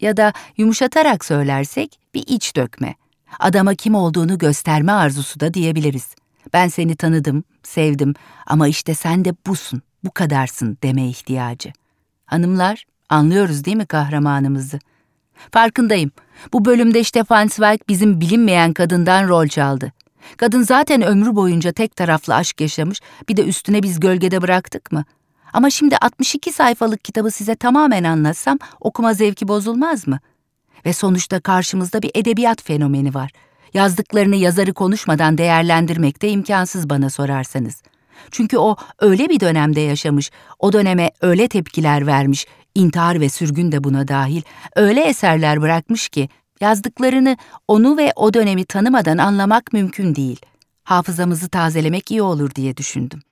Ya 0.00 0.16
da 0.16 0.32
yumuşatarak 0.56 1.24
söylersek 1.24 2.00
bir 2.14 2.24
iç 2.26 2.56
dökme. 2.56 2.94
Adama 3.38 3.74
kim 3.74 3.94
olduğunu 3.94 4.38
gösterme 4.38 4.92
arzusu 4.92 5.40
da 5.40 5.54
diyebiliriz. 5.54 6.14
Ben 6.52 6.68
seni 6.68 6.96
tanıdım, 6.96 7.44
sevdim 7.62 8.14
ama 8.46 8.68
işte 8.68 8.94
sen 8.94 9.24
de 9.24 9.34
busun 9.46 9.82
bu 10.04 10.10
kadarsın 10.10 10.78
deme 10.82 11.08
ihtiyacı. 11.08 11.72
Hanımlar, 12.26 12.84
anlıyoruz 13.08 13.64
değil 13.64 13.76
mi 13.76 13.86
kahramanımızı? 13.86 14.78
Farkındayım. 15.52 16.10
Bu 16.52 16.64
bölümde 16.64 17.04
Stefan 17.04 17.48
Zweig 17.48 17.80
bizim 17.88 18.20
bilinmeyen 18.20 18.72
kadından 18.72 19.28
rol 19.28 19.46
çaldı. 19.46 19.92
Kadın 20.36 20.62
zaten 20.62 21.02
ömrü 21.02 21.36
boyunca 21.36 21.72
tek 21.72 21.96
taraflı 21.96 22.34
aşk 22.34 22.60
yaşamış, 22.60 23.00
bir 23.28 23.36
de 23.36 23.44
üstüne 23.44 23.82
biz 23.82 24.00
gölgede 24.00 24.42
bıraktık 24.42 24.92
mı? 24.92 25.04
Ama 25.52 25.70
şimdi 25.70 25.96
62 25.96 26.52
sayfalık 26.52 27.04
kitabı 27.04 27.30
size 27.30 27.54
tamamen 27.54 28.04
anlatsam 28.04 28.58
okuma 28.80 29.14
zevki 29.14 29.48
bozulmaz 29.48 30.06
mı? 30.06 30.18
Ve 30.86 30.92
sonuçta 30.92 31.40
karşımızda 31.40 32.02
bir 32.02 32.10
edebiyat 32.14 32.62
fenomeni 32.62 33.14
var. 33.14 33.30
Yazdıklarını 33.74 34.36
yazarı 34.36 34.72
konuşmadan 34.72 35.38
değerlendirmek 35.38 36.22
de 36.22 36.28
imkansız 36.28 36.90
bana 36.90 37.10
sorarsanız. 37.10 37.82
Çünkü 38.30 38.58
o 38.58 38.76
öyle 38.98 39.28
bir 39.28 39.40
dönemde 39.40 39.80
yaşamış, 39.80 40.30
o 40.58 40.72
döneme 40.72 41.10
öyle 41.20 41.48
tepkiler 41.48 42.06
vermiş, 42.06 42.46
intihar 42.74 43.20
ve 43.20 43.28
sürgün 43.28 43.72
de 43.72 43.84
buna 43.84 44.08
dahil, 44.08 44.42
öyle 44.76 45.00
eserler 45.04 45.62
bırakmış 45.62 46.08
ki 46.08 46.28
yazdıklarını 46.60 47.36
onu 47.68 47.96
ve 47.96 48.12
o 48.16 48.34
dönemi 48.34 48.64
tanımadan 48.64 49.18
anlamak 49.18 49.72
mümkün 49.72 50.14
değil. 50.14 50.40
Hafızamızı 50.84 51.48
tazelemek 51.48 52.10
iyi 52.10 52.22
olur 52.22 52.54
diye 52.54 52.76
düşündüm. 52.76 53.22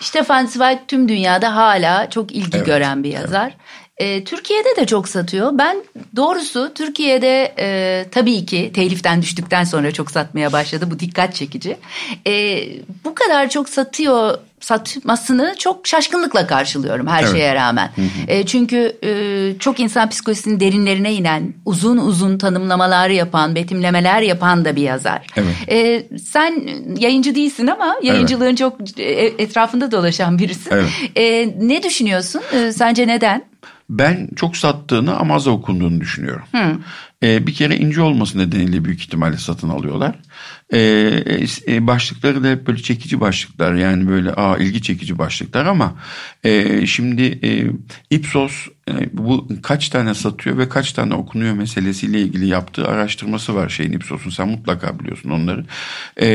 Stefan 0.00 0.46
Zweig 0.46 0.78
tüm 0.88 1.08
dünyada 1.08 1.56
hala 1.56 2.10
çok 2.10 2.32
ilgi 2.32 2.56
evet, 2.56 2.66
gören 2.66 3.04
bir 3.04 3.12
yazar. 3.12 3.46
Evet. 3.46 3.81
E, 3.96 4.24
Türkiye'de 4.24 4.80
de 4.80 4.86
çok 4.86 5.08
satıyor. 5.08 5.58
Ben 5.58 5.76
doğrusu 6.16 6.72
Türkiye'de 6.74 7.54
e, 7.58 8.06
tabii 8.10 8.46
ki 8.46 8.70
teliften 8.74 9.22
düştükten 9.22 9.64
sonra 9.64 9.92
çok 9.92 10.10
satmaya 10.10 10.52
başladı. 10.52 10.90
Bu 10.90 10.98
dikkat 10.98 11.34
çekici. 11.34 11.76
E, 12.26 12.64
bu 13.04 13.14
kadar 13.14 13.50
çok 13.50 13.68
satıyor 13.68 14.38
satmasını 14.60 15.54
çok 15.58 15.86
şaşkınlıkla 15.86 16.46
karşılıyorum 16.46 17.06
her 17.06 17.22
evet. 17.22 17.32
şeye 17.32 17.54
rağmen. 17.54 17.90
Hı 17.96 18.02
hı. 18.02 18.06
E, 18.28 18.46
çünkü 18.46 18.96
e, 19.04 19.58
çok 19.58 19.80
insan 19.80 20.08
psikolojisinin 20.08 20.60
derinlerine 20.60 21.12
inen, 21.12 21.54
uzun 21.64 21.96
uzun 21.96 22.38
tanımlamalar 22.38 23.08
yapan, 23.08 23.54
betimlemeler 23.54 24.22
yapan 24.22 24.64
da 24.64 24.76
bir 24.76 24.82
yazar. 24.82 25.26
Evet. 25.36 25.54
E, 25.68 26.06
sen 26.18 26.68
yayıncı 26.98 27.34
değilsin 27.34 27.66
ama 27.66 27.96
yayıncılığın 28.02 28.46
evet. 28.46 28.58
çok 28.58 28.98
e, 28.98 29.02
etrafında 29.38 29.90
dolaşan 29.90 30.38
birisin. 30.38 30.70
Evet. 30.70 30.88
E, 31.16 31.54
ne 31.60 31.82
düşünüyorsun? 31.82 32.42
E, 32.52 32.72
sence 32.72 33.06
neden? 33.06 33.51
Ben 33.92 34.28
çok 34.36 34.56
sattığını 34.56 35.16
ama 35.16 35.34
az 35.34 35.46
okunduğunu 35.46 36.00
düşünüyorum. 36.00 36.44
Hı. 36.52 36.78
Ee, 37.22 37.46
bir 37.46 37.54
kere 37.54 37.76
ince 37.76 38.00
olması 38.00 38.38
nedeniyle 38.38 38.84
büyük 38.84 39.00
ihtimalle 39.00 39.36
satın 39.36 39.68
alıyorlar. 39.68 40.14
Ee, 40.72 41.22
e, 41.68 41.86
başlıkları 41.86 42.44
da 42.44 42.50
hep 42.50 42.66
böyle 42.66 42.82
çekici 42.82 43.20
başlıklar 43.20 43.74
yani 43.74 44.08
böyle 44.08 44.32
aa 44.32 44.56
ilgi 44.56 44.82
çekici 44.82 45.18
başlıklar 45.18 45.66
ama 45.66 45.96
e, 46.44 46.86
şimdi 46.86 47.22
e, 47.22 47.66
Ipsos 48.16 48.66
e, 48.90 48.92
bu 49.12 49.48
kaç 49.62 49.88
tane 49.88 50.14
satıyor 50.14 50.58
ve 50.58 50.68
kaç 50.68 50.92
tane 50.92 51.14
okunuyor 51.14 51.54
meselesiyle 51.54 52.20
ilgili 52.20 52.46
yaptığı 52.46 52.88
araştırması 52.88 53.54
var 53.54 53.68
şeyin 53.68 53.92
Ipsos'un 53.92 54.30
sen 54.30 54.48
mutlaka 54.48 54.98
biliyorsun 54.98 55.30
onları. 55.30 55.64
E, 56.16 56.28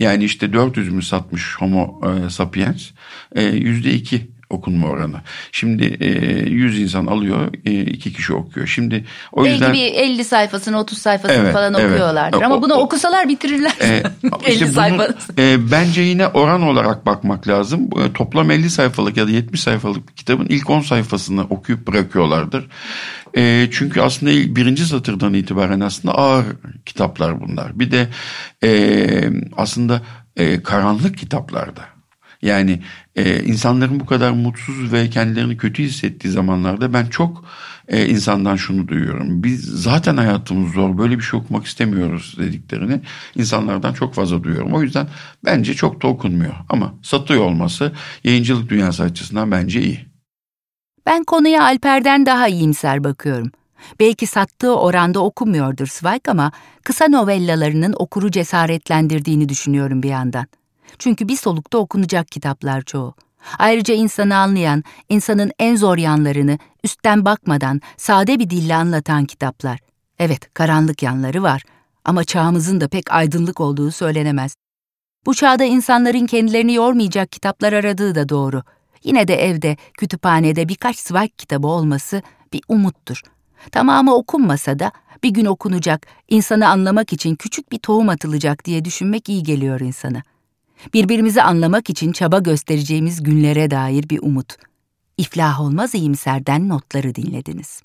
yani 0.00 0.24
işte 0.24 0.52
400 0.52 0.92
mü 0.92 1.02
satmış 1.02 1.56
Homo 1.58 2.00
e, 2.04 2.30
sapiens 2.30 2.90
e, 3.34 3.42
yüzde 3.42 3.92
iki 3.92 4.37
okunma 4.50 4.88
oranı. 4.88 5.16
Şimdi 5.52 5.84
e, 6.00 6.08
100 6.50 6.80
insan 6.80 7.06
alıyor, 7.06 7.54
e, 7.66 7.80
iki 7.80 8.12
kişi 8.12 8.34
okuyor. 8.34 8.66
Şimdi 8.66 9.04
o 9.32 9.38
Belki 9.44 9.52
yüzden 9.52 9.72
bir 9.72 9.92
50 9.92 10.24
sayfasını 10.24 10.78
30 10.78 10.98
sayfasını 10.98 11.38
Evet, 11.38 11.52
falan 11.52 11.74
evet. 11.74 11.90
okuyorlardır. 11.92 12.38
O- 12.38 12.44
Ama 12.44 12.62
bunu 12.62 12.74
o- 12.74 12.80
okusalar 12.80 13.28
bitirirler. 13.28 13.72
e, 13.80 13.86
50 13.86 14.02
işte 14.54 14.66
sayfa. 14.66 15.08
e, 15.38 15.70
bence 15.70 16.02
yine 16.02 16.26
oran 16.26 16.62
olarak 16.62 17.06
bakmak 17.06 17.48
lazım. 17.48 17.80
E, 18.04 18.12
toplam 18.12 18.50
50 18.50 18.70
sayfalık 18.70 19.16
ya 19.16 19.26
da 19.26 19.30
70 19.30 19.60
sayfalık 19.60 20.08
bir 20.08 20.14
kitabın 20.14 20.46
ilk 20.46 20.70
10 20.70 20.80
sayfasını 20.80 21.42
okuyup 21.42 21.86
bırakıyorlardır. 21.86 22.66
E, 23.36 23.68
çünkü 23.72 24.00
aslında 24.00 24.56
birinci 24.56 24.84
satırdan 24.86 25.34
itibaren 25.34 25.80
aslında 25.80 26.14
ağır 26.14 26.44
kitaplar 26.86 27.40
bunlar. 27.40 27.78
Bir 27.78 27.90
de 27.92 28.08
e, 28.64 29.30
aslında 29.56 30.02
e, 30.36 30.62
karanlık 30.62 31.18
kitaplarda. 31.18 31.97
Yani 32.42 32.82
e, 33.16 33.44
insanların 33.44 34.00
bu 34.00 34.06
kadar 34.06 34.30
mutsuz 34.30 34.92
ve 34.92 35.10
kendilerini 35.10 35.56
kötü 35.56 35.82
hissettiği 35.82 36.30
zamanlarda 36.30 36.92
ben 36.92 37.06
çok 37.06 37.44
e, 37.88 38.06
insandan 38.06 38.56
şunu 38.56 38.88
duyuyorum. 38.88 39.42
Biz 39.42 39.64
zaten 39.64 40.16
hayatımız 40.16 40.72
zor 40.72 40.98
böyle 40.98 41.18
bir 41.18 41.22
şey 41.22 41.40
okumak 41.40 41.66
istemiyoruz 41.66 42.34
dediklerini 42.38 43.00
insanlardan 43.34 43.92
çok 43.92 44.14
fazla 44.14 44.44
duyuyorum. 44.44 44.74
O 44.74 44.82
yüzden 44.82 45.08
bence 45.44 45.74
çok 45.74 46.02
da 46.02 46.08
okunmuyor. 46.08 46.54
Ama 46.68 46.94
satıyor 47.02 47.44
olması 47.44 47.92
yayıncılık 48.24 48.68
dünyası 48.68 49.02
açısından 49.02 49.50
bence 49.50 49.82
iyi. 49.82 50.06
Ben 51.06 51.24
konuya 51.24 51.64
Alper'den 51.64 52.26
daha 52.26 52.48
iyimser 52.48 53.04
bakıyorum. 53.04 53.50
Belki 54.00 54.26
sattığı 54.26 54.76
oranda 54.76 55.20
okumuyordur 55.20 55.86
Zweig 55.86 56.28
ama 56.28 56.52
kısa 56.84 57.08
novellalarının 57.08 57.94
okuru 57.98 58.30
cesaretlendirdiğini 58.30 59.48
düşünüyorum 59.48 60.02
bir 60.02 60.08
yandan. 60.08 60.46
Çünkü 60.98 61.28
bir 61.28 61.36
solukta 61.36 61.78
okunacak 61.78 62.28
kitaplar 62.28 62.82
çoğu. 62.82 63.14
Ayrıca 63.58 63.94
insanı 63.94 64.36
anlayan, 64.36 64.84
insanın 65.08 65.52
en 65.58 65.76
zor 65.76 65.98
yanlarını 65.98 66.58
üstten 66.84 67.24
bakmadan 67.24 67.80
sade 67.96 68.38
bir 68.38 68.50
dille 68.50 68.74
anlatan 68.74 69.24
kitaplar. 69.24 69.78
Evet, 70.18 70.54
karanlık 70.54 71.02
yanları 71.02 71.42
var 71.42 71.62
ama 72.04 72.24
çağımızın 72.24 72.80
da 72.80 72.88
pek 72.88 73.12
aydınlık 73.12 73.60
olduğu 73.60 73.90
söylenemez. 73.90 74.54
Bu 75.26 75.34
çağda 75.34 75.64
insanların 75.64 76.26
kendilerini 76.26 76.74
yormayacak 76.74 77.32
kitaplar 77.32 77.72
aradığı 77.72 78.14
da 78.14 78.28
doğru. 78.28 78.62
Yine 79.04 79.28
de 79.28 79.34
evde, 79.34 79.76
kütüphanede 79.94 80.68
birkaç 80.68 80.98
Zweig 80.98 81.30
kitabı 81.38 81.66
olması 81.66 82.22
bir 82.52 82.60
umuttur. 82.68 83.22
Tamamı 83.72 84.14
okunmasa 84.14 84.78
da 84.78 84.92
bir 85.22 85.30
gün 85.30 85.44
okunacak, 85.44 86.06
insanı 86.28 86.68
anlamak 86.68 87.12
için 87.12 87.34
küçük 87.34 87.72
bir 87.72 87.78
tohum 87.78 88.08
atılacak 88.08 88.64
diye 88.64 88.84
düşünmek 88.84 89.28
iyi 89.28 89.42
geliyor 89.42 89.80
insana. 89.80 90.22
Birbirimizi 90.94 91.42
anlamak 91.42 91.90
için 91.90 92.12
çaba 92.12 92.38
göstereceğimiz 92.38 93.22
günlere 93.22 93.70
dair 93.70 94.08
bir 94.08 94.18
umut. 94.22 94.56
İflah 95.18 95.60
olmaz 95.60 95.94
iyimserden 95.94 96.68
notları 96.68 97.14
dinlediniz. 97.14 97.82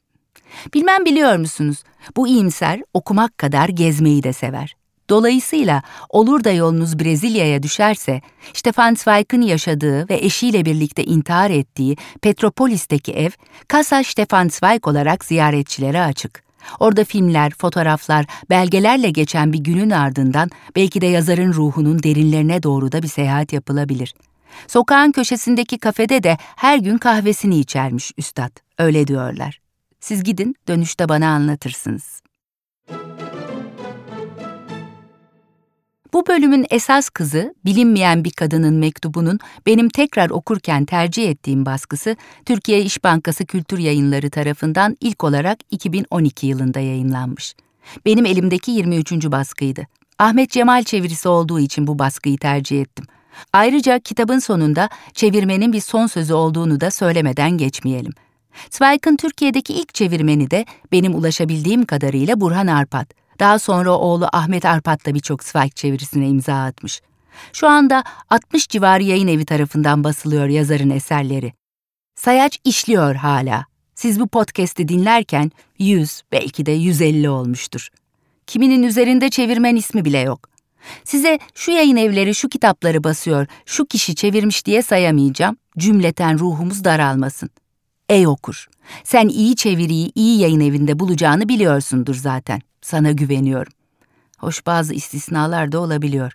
Bilmem 0.74 1.06
biliyor 1.06 1.36
musunuz, 1.36 1.84
bu 2.16 2.28
iyimser 2.28 2.82
okumak 2.94 3.38
kadar 3.38 3.70
gezmeyi 3.70 4.24
de 4.24 4.34
sever. 4.34 4.76
Dolayısıyla 5.10 5.82
olur 6.10 6.44
da 6.44 6.52
yolunuz 6.52 7.00
Brezilya'ya 7.00 7.64
düşerse, 7.64 8.22
Stefan 8.54 8.96
Zweig'ın 8.96 9.42
yaşadığı 9.42 10.10
ve 10.10 10.16
eşiyle 10.16 10.66
birlikte 10.66 11.04
intihar 11.04 11.50
ettiği 11.50 11.98
Petropolis'teki 12.22 13.14
ev, 13.14 13.30
Casa 13.74 14.04
Stefan 14.04 14.48
Zweig 14.48 14.88
olarak 14.88 15.26
ziyaretçilere 15.26 16.02
açık. 16.02 16.43
Orada 16.80 17.04
filmler, 17.04 17.52
fotoğraflar, 17.58 18.26
belgelerle 18.50 19.10
geçen 19.10 19.54
bir 19.54 19.60
günün 19.60 19.90
ardından 19.90 20.50
belki 20.76 21.02
de 21.02 21.06
yazarın 21.06 21.54
ruhunun 21.54 22.04
derinlerine 22.04 22.64
doğru 22.64 22.92
da 22.92 23.04
bir 23.04 23.08
seyahat 23.08 23.54
yapılabilir. 23.54 24.14
Sokağın 24.68 25.12
köşesindeki 25.12 25.78
kafede 25.78 26.24
de 26.24 26.38
her 26.56 26.78
gün 26.78 26.98
kahvesini 26.98 27.60
içermiş 27.60 28.12
üstad, 28.18 28.52
öyle 28.78 29.08
diyorlar. 29.08 29.60
Siz 30.00 30.24
gidin, 30.24 30.56
dönüşte 30.68 31.10
bana 31.10 31.28
anlatırsınız. 31.28 32.23
Bu 36.14 36.28
bölümün 36.28 36.66
esas 36.70 37.10
kızı, 37.10 37.56
bilinmeyen 37.66 38.24
bir 38.24 38.32
kadının 38.32 38.74
mektubunun 38.74 39.40
benim 39.66 39.90
tekrar 39.90 40.30
okurken 40.30 40.86
tercih 40.86 41.30
ettiğim 41.30 41.66
baskısı, 41.66 42.16
Türkiye 42.46 42.82
İş 42.82 43.04
Bankası 43.04 43.46
Kültür 43.46 43.78
Yayınları 43.78 44.30
tarafından 44.30 44.98
ilk 45.02 45.24
olarak 45.24 45.60
2012 45.72 46.48
yılında 46.48 46.80
yayınlanmış. 46.80 47.56
Benim 48.06 48.26
elimdeki 48.26 48.72
23. 48.72 49.12
baskıydı. 49.12 49.88
Ahmet 50.20 50.50
Cemal 50.50 50.84
çevirisi 50.84 51.30
olduğu 51.30 51.60
için 51.60 51.88
bu 51.88 52.00
baskıyı 52.00 52.38
tercih 52.38 52.82
ettim. 52.82 53.06
Ayrıca 53.54 54.00
kitabın 54.00 54.40
sonunda 54.40 54.90
çevirmenin 55.14 55.74
bir 55.74 55.82
son 55.82 56.08
sözü 56.08 56.34
olduğunu 56.34 56.82
da 56.82 56.92
söylemeden 56.92 57.52
geçmeyelim. 57.52 58.14
Zweig'ın 58.70 59.16
Türkiye'deki 59.16 59.74
ilk 59.74 59.94
çevirmeni 59.94 60.52
de 60.52 60.66
benim 60.92 61.16
ulaşabildiğim 61.16 61.86
kadarıyla 61.86 62.42
Burhan 62.42 62.68
Arpat. 62.68 63.23
Daha 63.44 63.60
sonra 63.60 63.92
oğlu 63.92 64.28
Ahmet 64.34 64.66
Arpat 64.66 65.06
da 65.06 65.14
birçok 65.14 65.44
Zweig 65.44 65.76
çevirisine 65.76 66.28
imza 66.28 66.64
atmış. 66.64 67.02
Şu 67.54 67.68
anda 67.68 68.04
60 68.30 68.68
civarı 68.68 69.04
yayın 69.04 69.28
evi 69.28 69.46
tarafından 69.46 70.04
basılıyor 70.04 70.48
yazarın 70.48 70.90
eserleri. 70.90 71.54
Sayaç 72.16 72.60
işliyor 72.64 73.16
hala. 73.16 73.66
Siz 73.96 74.20
bu 74.20 74.28
podcast'i 74.28 74.88
dinlerken 74.88 75.52
100 75.80 76.22
belki 76.32 76.66
de 76.66 76.72
150 76.72 77.30
olmuştur. 77.30 77.90
Kiminin 78.48 78.84
üzerinde 78.84 79.30
çevirmen 79.30 79.76
ismi 79.76 80.06
bile 80.06 80.20
yok. 80.20 80.50
Size 81.04 81.40
şu 81.56 81.72
yayın 81.72 81.96
evleri 81.96 82.36
şu 82.36 82.50
kitapları 82.50 83.04
basıyor, 83.04 83.48
şu 83.66 83.86
kişi 83.86 84.16
çevirmiş 84.16 84.66
diye 84.66 84.82
sayamayacağım. 84.82 85.58
Cümleten 85.78 86.40
ruhumuz 86.40 86.84
daralmasın. 86.84 87.50
Ey 88.10 88.28
okur, 88.28 88.68
sen 89.04 89.28
iyi 89.28 89.56
çeviriyi 89.56 90.12
iyi 90.16 90.40
yayın 90.40 90.60
evinde 90.60 91.00
bulacağını 91.00 91.50
biliyorsundur 91.50 92.16
zaten. 92.16 92.62
Sana 92.84 93.12
güveniyorum. 93.12 93.74
Hoş 94.38 94.66
bazı 94.66 94.94
istisnalar 94.94 95.72
da 95.72 95.80
olabiliyor. 95.80 96.32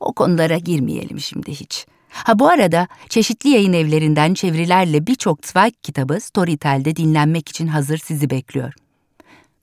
O 0.00 0.12
konulara 0.12 0.58
girmeyelim 0.58 1.20
şimdi 1.20 1.50
hiç. 1.50 1.86
Ha 2.08 2.38
bu 2.38 2.48
arada 2.48 2.88
çeşitli 3.08 3.50
yayın 3.50 3.72
evlerinden 3.72 4.34
çevirilerle 4.34 5.06
birçok 5.06 5.46
Zweig 5.46 5.74
kitabı 5.82 6.20
Storytel'de 6.20 6.96
dinlenmek 6.96 7.48
için 7.48 7.66
hazır 7.66 7.98
sizi 7.98 8.30
bekliyor. 8.30 8.74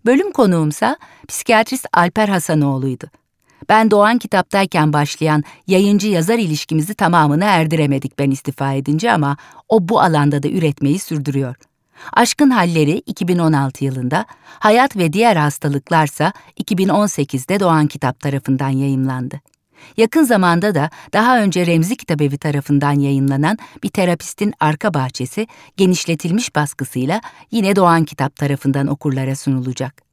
Bölüm 0.05 0.31
konuğumsa 0.31 0.97
psikiyatrist 1.27 1.85
Alper 1.93 2.29
Hasanoğlu'ydu. 2.29 3.05
Ben 3.69 3.91
Doğan 3.91 4.17
kitaptayken 4.17 4.93
başlayan 4.93 5.43
yayıncı 5.67 6.07
yazar 6.07 6.39
ilişkimizi 6.39 6.93
tamamını 6.93 7.43
erdiremedik 7.43 8.19
ben 8.19 8.31
istifa 8.31 8.73
edince 8.73 9.11
ama 9.11 9.37
o 9.69 9.87
bu 9.87 10.01
alanda 10.01 10.43
da 10.43 10.47
üretmeyi 10.47 10.99
sürdürüyor. 10.99 11.55
Aşkın 12.13 12.49
Halleri 12.49 12.91
2016 13.05 13.85
yılında, 13.85 14.25
Hayat 14.59 14.97
ve 14.97 15.13
Diğer 15.13 15.35
Hastalıklarsa 15.35 16.33
2018'de 16.63 17.59
Doğan 17.59 17.87
Kitap 17.87 18.19
tarafından 18.19 18.69
yayımlandı. 18.69 19.41
Yakın 19.97 20.23
zamanda 20.23 20.75
da 20.75 20.89
daha 21.13 21.41
önce 21.41 21.65
Remzi 21.65 21.95
Kitabevi 21.95 22.37
tarafından 22.37 22.99
yayınlanan 22.99 23.57
bir 23.83 23.89
terapistin 23.89 24.53
arka 24.59 24.93
bahçesi 24.93 25.47
genişletilmiş 25.77 26.55
baskısıyla 26.55 27.21
yine 27.51 27.75
Doğan 27.75 28.05
Kitap 28.05 28.35
tarafından 28.35 28.87
okurlara 28.87 29.35
sunulacak. 29.35 30.07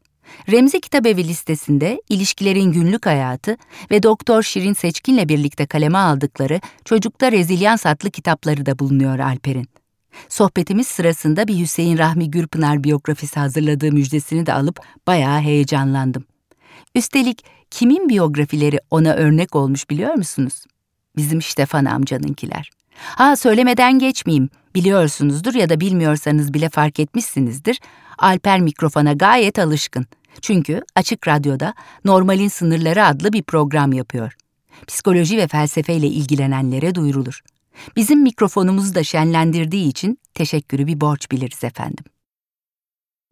Remzi 0.51 0.81
Kitabevi 0.81 1.29
listesinde 1.29 2.03
ilişkilerin 2.09 2.73
günlük 2.73 3.07
hayatı 3.07 3.57
ve 3.91 4.03
Doktor 4.03 4.43
Şirin 4.43 4.73
Seçkin'le 4.73 5.29
birlikte 5.29 5.67
kaleme 5.67 5.99
aldıkları 5.99 6.61
Çocukta 6.85 7.33
Rezilyans 7.33 7.87
adlı 7.87 8.11
kitapları 8.11 8.67
da 8.67 8.79
bulunuyor 8.79 9.19
Alper'in. 9.19 9.74
Sohbetimiz 10.29 10.89
sırasında 10.89 11.49
bir 11.49 11.59
Hüseyin 11.59 11.99
Rahmi 11.99 12.31
Gürpınar 12.31 12.85
biyografisi 12.85 13.41
hazırladığı 13.41 13.93
müjdesini 13.93 14.47
de 14.47 14.53
alıp 14.53 14.81
bayağı 15.07 15.41
heyecanlandım. 15.41 16.25
Üstelik 16.95 17.45
kimin 17.71 18.09
biyografileri 18.09 18.81
ona 18.91 19.15
örnek 19.15 19.57
olmuş 19.57 19.91
biliyor 19.91 20.15
musunuz? 20.15 20.65
Bizim 21.17 21.43
Stefan 21.43 21.85
amcanınkiler. 21.85 22.71
Ha 22.95 23.37
söylemeden 23.37 23.99
geçmeyeyim. 23.99 24.49
Biliyorsunuzdur 24.75 25.55
ya 25.55 25.69
da 25.69 25.81
bilmiyorsanız 25.81 26.55
bile 26.55 26.69
fark 26.69 27.01
etmişsinizdir. 27.01 27.81
Alper 28.19 28.61
mikrofona 28.61 29.13
gayet 29.13 29.59
alışkın. 29.59 30.07
Çünkü 30.43 30.83
Açık 30.95 31.29
Radyo'da 31.29 31.75
Normalin 32.05 32.49
Sınırları 32.49 33.05
adlı 33.05 33.33
bir 33.33 33.43
program 33.43 33.93
yapıyor. 33.93 34.33
Psikoloji 34.87 35.37
ve 35.37 35.49
felsefeyle 35.49 36.07
ilgilenenlere 36.07 36.95
duyurulur. 36.95 37.41
Bizim 37.97 38.23
mikrofonumuzu 38.23 38.95
da 38.95 39.05
şenlendirdiği 39.05 39.89
için 39.89 40.19
teşekkürü 40.35 40.87
bir 40.87 41.01
borç 41.01 41.31
biliriz 41.31 41.65
efendim. 41.65 42.05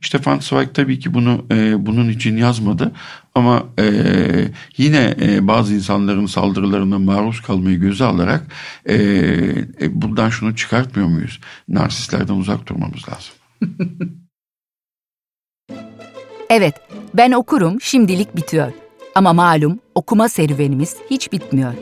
Stefan 0.02 0.38
Zweig 0.38 0.74
tabii 0.74 0.98
ki 0.98 1.14
bunu 1.14 1.46
e, 1.52 1.86
bunun 1.86 2.08
için 2.08 2.36
yazmadı 2.36 2.92
ama 3.34 3.66
e, 3.78 3.84
yine 4.76 5.16
e, 5.20 5.46
bazı 5.48 5.74
insanların 5.74 6.26
saldırılarına 6.26 6.98
maruz 6.98 7.40
kalmayı 7.40 7.80
göze 7.80 8.04
alarak 8.04 8.46
e, 8.86 8.94
e, 9.80 10.02
buradan 10.02 10.30
şunu 10.30 10.56
çıkartmıyor 10.56 11.08
muyuz? 11.08 11.40
Narsistlerden 11.68 12.34
uzak 12.34 12.66
durmamız 12.66 13.02
lazım. 13.08 13.34
Evet, 16.54 16.74
ben 17.14 17.32
okurum 17.32 17.80
şimdilik 17.80 18.36
bitiyor. 18.36 18.72
Ama 19.14 19.32
malum 19.32 19.78
okuma 19.94 20.28
serüvenimiz 20.28 20.96
hiç 21.10 21.32
bitmiyor. 21.32 21.74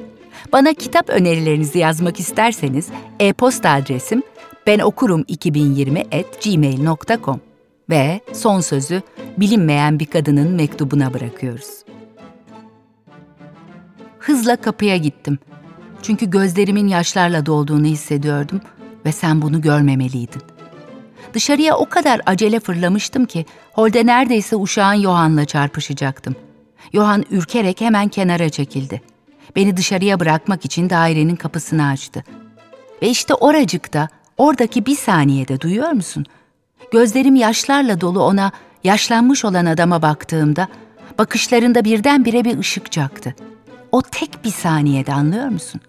Bana 0.53 0.75
kitap 0.75 1.11
önerilerinizi 1.11 1.79
yazmak 1.79 2.21
isterseniz 2.21 2.89
e-posta 3.21 3.71
adresim 3.71 4.23
ben 4.67 4.79
okurum 4.79 5.25
2020 5.29 6.01
at 6.01 6.45
gmail.com 6.45 7.41
ve 7.91 8.21
son 8.33 8.61
sözü 8.61 9.03
bilinmeyen 9.37 9.99
bir 9.99 10.07
kadının 10.07 10.51
mektubuna 10.51 11.15
bırakıyoruz. 11.15 11.85
Hızla 14.19 14.57
kapıya 14.57 14.97
gittim. 14.97 15.39
Çünkü 16.03 16.31
gözlerimin 16.31 16.89
yaşlarla 16.89 17.47
dolduğunu 17.47 17.87
hissediyordum 17.87 18.61
ve 19.07 19.13
sen 19.13 19.43
bunu 19.43 19.61
görmemeliydin. 19.61 20.43
Dışarıya 21.35 21.77
o 21.77 21.89
kadar 21.89 22.21
acele 22.27 22.61
fırlamıştım 22.61 23.27
ki 23.27 23.47
holde 23.73 24.07
neredeyse 24.07 24.57
uşağın 24.57 24.95
Yohan'la 24.95 25.45
çarpışacaktım. 25.45 26.37
Yohan 26.93 27.25
ürkerek 27.31 27.81
hemen 27.81 28.09
kenara 28.09 28.49
çekildi. 28.49 29.03
Beni 29.57 29.77
dışarıya 29.77 30.21
bırakmak 30.21 30.65
için 30.65 30.91
dairenin 30.91 31.37
kapısını 31.37 31.87
açtı. 31.87 32.25
Ve 33.03 33.09
işte 33.09 33.35
oracıkta, 33.35 34.09
oradaki 34.39 34.87
bir 34.87 34.97
saniyede 34.97 35.61
duyuyor 35.61 35.91
musun? 35.91 36.27
Gözlerim 36.93 37.35
yaşlarla 37.35 38.01
dolu 38.01 38.23
ona, 38.23 38.53
yaşlanmış 38.85 39.45
olan 39.45 39.67
adama 39.67 40.03
baktığımda, 40.03 40.69
bakışlarında 41.19 41.85
birdenbire 41.85 42.45
bir 42.45 42.59
ışık 42.59 42.93
çaktı. 42.93 43.35
O 43.93 44.03
tek 44.03 44.45
bir 44.45 44.51
saniyede 44.51 45.13
anlıyor 45.13 45.49
musun? 45.49 45.81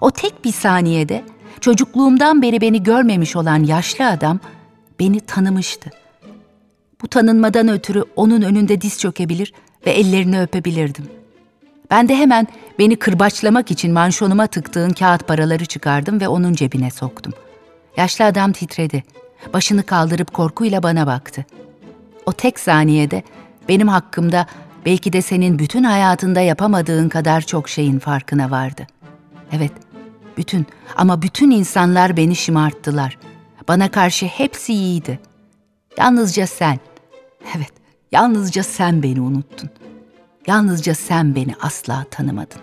O 0.00 0.10
tek 0.10 0.44
bir 0.44 0.52
saniyede 0.52 1.24
çocukluğumdan 1.60 2.42
beri 2.42 2.60
beni 2.60 2.82
görmemiş 2.82 3.36
olan 3.36 3.64
yaşlı 3.64 4.06
adam 4.06 4.40
beni 5.00 5.20
tanımıştı. 5.20 5.90
Bu 7.02 7.08
tanınmadan 7.08 7.68
ötürü 7.68 8.04
onun 8.16 8.42
önünde 8.42 8.80
diz 8.80 8.98
çökebilir 8.98 9.52
ve 9.86 9.90
ellerini 9.90 10.40
öpebilirdim. 10.40 11.04
Ben 11.94 12.08
de 12.08 12.16
hemen 12.16 12.46
beni 12.78 12.96
kırbaçlamak 12.96 13.70
için 13.70 13.92
manşonuma 13.92 14.46
tıktığın 14.46 14.90
kağıt 14.90 15.28
paraları 15.28 15.66
çıkardım 15.66 16.20
ve 16.20 16.28
onun 16.28 16.52
cebine 16.52 16.90
soktum. 16.90 17.32
Yaşlı 17.96 18.24
adam 18.24 18.52
titredi. 18.52 19.02
Başını 19.52 19.82
kaldırıp 19.82 20.34
korkuyla 20.34 20.82
bana 20.82 21.06
baktı. 21.06 21.44
O 22.26 22.32
tek 22.32 22.60
saniyede 22.60 23.22
benim 23.68 23.88
hakkımda 23.88 24.46
belki 24.86 25.12
de 25.12 25.22
senin 25.22 25.58
bütün 25.58 25.84
hayatında 25.84 26.40
yapamadığın 26.40 27.08
kadar 27.08 27.40
çok 27.40 27.68
şeyin 27.68 27.98
farkına 27.98 28.50
vardı. 28.50 28.86
Evet, 29.52 29.72
bütün 30.36 30.66
ama 30.96 31.22
bütün 31.22 31.50
insanlar 31.50 32.16
beni 32.16 32.36
şımarttılar. 32.36 33.18
Bana 33.68 33.90
karşı 33.90 34.26
hepsi 34.26 34.72
iyiydi. 34.72 35.20
Yalnızca 35.98 36.46
sen. 36.46 36.78
Evet, 37.56 37.72
yalnızca 38.12 38.62
sen 38.62 39.02
beni 39.02 39.20
unuttun. 39.20 39.70
Yalnızca 40.46 40.94
sen 40.94 41.34
beni 41.34 41.54
asla 41.60 42.06
tanımadın. 42.10 42.60